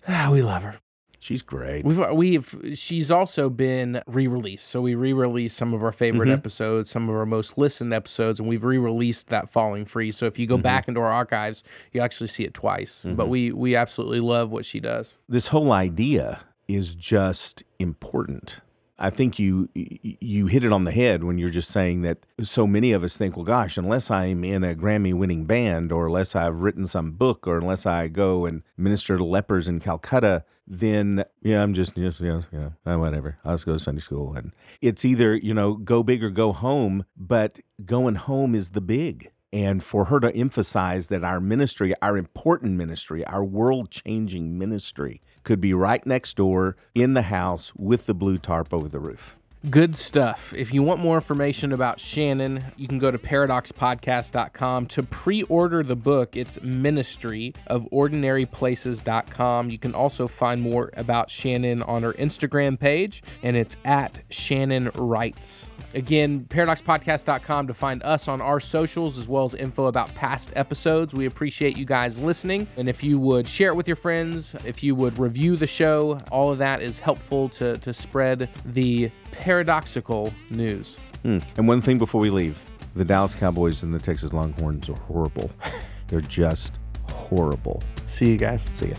we 0.32 0.42
love 0.42 0.62
her. 0.62 0.78
She's 1.24 1.40
great. 1.40 1.86
We've 1.86 2.06
we've 2.12 2.54
she's 2.74 3.10
also 3.10 3.48
been 3.48 4.02
re-released. 4.06 4.68
So 4.68 4.82
we 4.82 4.94
re-released 4.94 5.56
some 5.56 5.72
of 5.72 5.82
our 5.82 5.90
favorite 5.90 6.26
mm-hmm. 6.26 6.34
episodes, 6.34 6.90
some 6.90 7.08
of 7.08 7.16
our 7.16 7.24
most 7.24 7.56
listened 7.56 7.94
episodes, 7.94 8.40
and 8.40 8.46
we've 8.46 8.62
re-released 8.62 9.28
that 9.28 9.48
Falling 9.48 9.86
Free. 9.86 10.12
So 10.12 10.26
if 10.26 10.38
you 10.38 10.46
go 10.46 10.56
mm-hmm. 10.56 10.62
back 10.64 10.86
into 10.86 11.00
our 11.00 11.10
archives, 11.10 11.64
you 11.92 12.02
actually 12.02 12.26
see 12.26 12.44
it 12.44 12.52
twice. 12.52 13.06
Mm-hmm. 13.06 13.14
But 13.14 13.30
we 13.30 13.52
we 13.52 13.74
absolutely 13.74 14.20
love 14.20 14.50
what 14.50 14.66
she 14.66 14.80
does. 14.80 15.16
This 15.26 15.46
whole 15.46 15.72
idea 15.72 16.40
is 16.68 16.94
just 16.94 17.62
important. 17.78 18.58
I 18.98 19.10
think 19.10 19.38
you 19.38 19.68
you 19.74 20.46
hit 20.46 20.64
it 20.64 20.72
on 20.72 20.84
the 20.84 20.92
head 20.92 21.24
when 21.24 21.36
you're 21.36 21.50
just 21.50 21.70
saying 21.70 22.02
that 22.02 22.18
so 22.42 22.66
many 22.66 22.92
of 22.92 23.02
us 23.02 23.16
think, 23.16 23.36
well, 23.36 23.44
gosh, 23.44 23.76
unless 23.76 24.10
I'm 24.10 24.44
in 24.44 24.62
a 24.62 24.74
Grammy-winning 24.74 25.46
band, 25.46 25.90
or 25.90 26.06
unless 26.06 26.36
I've 26.36 26.60
written 26.60 26.86
some 26.86 27.12
book, 27.12 27.46
or 27.46 27.58
unless 27.58 27.86
I 27.86 28.06
go 28.08 28.46
and 28.46 28.62
minister 28.76 29.16
to 29.16 29.24
lepers 29.24 29.66
in 29.66 29.80
Calcutta, 29.80 30.44
then 30.66 31.24
yeah, 31.42 31.62
I'm 31.62 31.74
just 31.74 31.96
just 31.96 32.20
yeah, 32.20 32.42
yeah, 32.52 32.70
uh, 32.86 32.96
whatever. 32.96 33.38
I'll 33.44 33.54
just 33.54 33.66
go 33.66 33.72
to 33.72 33.80
Sunday 33.80 34.00
school, 34.00 34.34
and 34.34 34.52
it's 34.80 35.04
either 35.04 35.34
you 35.34 35.54
know 35.54 35.74
go 35.74 36.02
big 36.02 36.22
or 36.22 36.30
go 36.30 36.52
home. 36.52 37.04
But 37.16 37.58
going 37.84 38.14
home 38.14 38.54
is 38.54 38.70
the 38.70 38.80
big 38.80 39.32
and 39.54 39.84
for 39.84 40.06
her 40.06 40.18
to 40.18 40.34
emphasize 40.34 41.06
that 41.06 41.22
our 41.22 41.40
ministry, 41.40 41.94
our 42.02 42.18
important 42.18 42.72
ministry, 42.72 43.24
our 43.24 43.44
world 43.44 43.88
changing 43.88 44.58
ministry, 44.58 45.22
could 45.44 45.60
be 45.60 45.72
right 45.72 46.04
next 46.04 46.36
door 46.36 46.76
in 46.92 47.14
the 47.14 47.22
house 47.22 47.72
with 47.76 48.06
the 48.06 48.14
blue 48.14 48.36
tarp 48.36 48.74
over 48.74 48.88
the 48.88 48.98
roof. 48.98 49.36
Good 49.70 49.96
stuff. 49.96 50.52
If 50.54 50.74
you 50.74 50.82
want 50.82 51.00
more 51.00 51.14
information 51.14 51.72
about 51.72 51.96
Shannan, 51.96 52.72
you 52.76 52.86
can 52.86 52.98
go 52.98 53.10
to 53.10 53.16
paradoxpodcast.com 53.16 54.86
to 54.88 55.02
pre 55.04 55.42
order 55.44 55.82
the 55.82 55.96
book. 55.96 56.36
It's 56.36 56.60
ministry 56.60 57.54
of 57.68 57.88
ordinaryplaces.com. 57.90 59.70
You 59.70 59.78
can 59.78 59.94
also 59.94 60.26
find 60.26 60.60
more 60.60 60.90
about 60.98 61.28
Shannan 61.28 61.88
on 61.88 62.02
her 62.02 62.12
Instagram 62.12 62.78
page, 62.78 63.22
and 63.42 63.56
it's 63.56 63.76
at 63.86 64.20
Shannan 64.28 64.90
Writes. 64.98 65.70
Again, 65.94 66.44
paradoxpodcast.com 66.48 67.68
to 67.68 67.74
find 67.74 68.02
us 68.02 68.26
on 68.26 68.40
our 68.40 68.58
socials 68.58 69.16
as 69.16 69.28
well 69.28 69.44
as 69.44 69.54
info 69.54 69.86
about 69.86 70.12
past 70.14 70.52
episodes. 70.56 71.14
We 71.14 71.26
appreciate 71.26 71.78
you 71.78 71.84
guys 71.84 72.20
listening. 72.20 72.66
And 72.76 72.88
if 72.88 73.04
you 73.04 73.18
would 73.20 73.46
share 73.46 73.68
it 73.68 73.76
with 73.76 73.86
your 73.86 73.96
friends, 73.96 74.56
if 74.64 74.82
you 74.82 74.96
would 74.96 75.20
review 75.20 75.54
the 75.54 75.68
show, 75.68 76.18
all 76.32 76.50
of 76.50 76.58
that 76.58 76.82
is 76.82 76.98
helpful 76.98 77.48
to, 77.50 77.78
to 77.78 77.94
spread 77.94 78.50
the 78.64 79.10
paradoxical 79.38 80.32
news. 80.50 80.96
Hmm. 81.22 81.38
And 81.56 81.66
one 81.68 81.80
thing 81.80 81.98
before 81.98 82.20
we 82.20 82.30
leave 82.30 82.60
the 82.94 83.04
Dallas 83.04 83.34
Cowboys 83.34 83.82
and 83.82 83.92
the 83.92 83.98
Texas 83.98 84.32
Longhorns 84.32 84.88
are 84.88 84.98
horrible. 85.00 85.50
They're 86.06 86.20
just 86.20 86.74
horrible. 87.10 87.82
See 88.06 88.30
you 88.30 88.36
guys. 88.36 88.64
See 88.72 88.90
ya. 88.90 88.96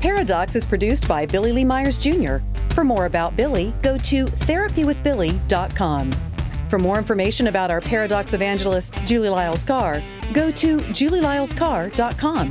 Pairadocs 0.00 0.56
is 0.56 0.64
produced 0.64 1.06
by 1.08 1.26
Billy 1.26 1.52
Lee 1.52 1.64
Myers 1.64 1.98
Jr. 1.98 2.38
For 2.70 2.84
more 2.84 3.06
about 3.06 3.36
Billy, 3.36 3.72
go 3.82 3.96
to 3.98 4.24
therapywithbilly.com. 4.24 6.10
For 6.68 6.78
more 6.78 6.98
information 6.98 7.46
about 7.46 7.70
our 7.70 7.80
Pairadocs 7.80 8.34
evangelist, 8.34 8.94
Julie 9.06 9.28
Lyles 9.28 9.62
Carr, 9.62 10.02
go 10.32 10.50
to 10.50 10.76
julielylescarr.com. 10.78 12.50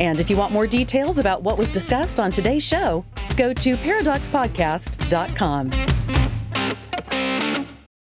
And 0.00 0.20
if 0.20 0.28
you 0.28 0.36
want 0.36 0.52
more 0.52 0.66
details 0.66 1.18
about 1.18 1.42
what 1.42 1.56
was 1.56 1.70
discussed 1.70 2.20
on 2.20 2.30
today's 2.30 2.64
show, 2.64 3.04
go 3.36 3.52
to 3.54 3.74
paradoxpodcast.com. 3.76 5.70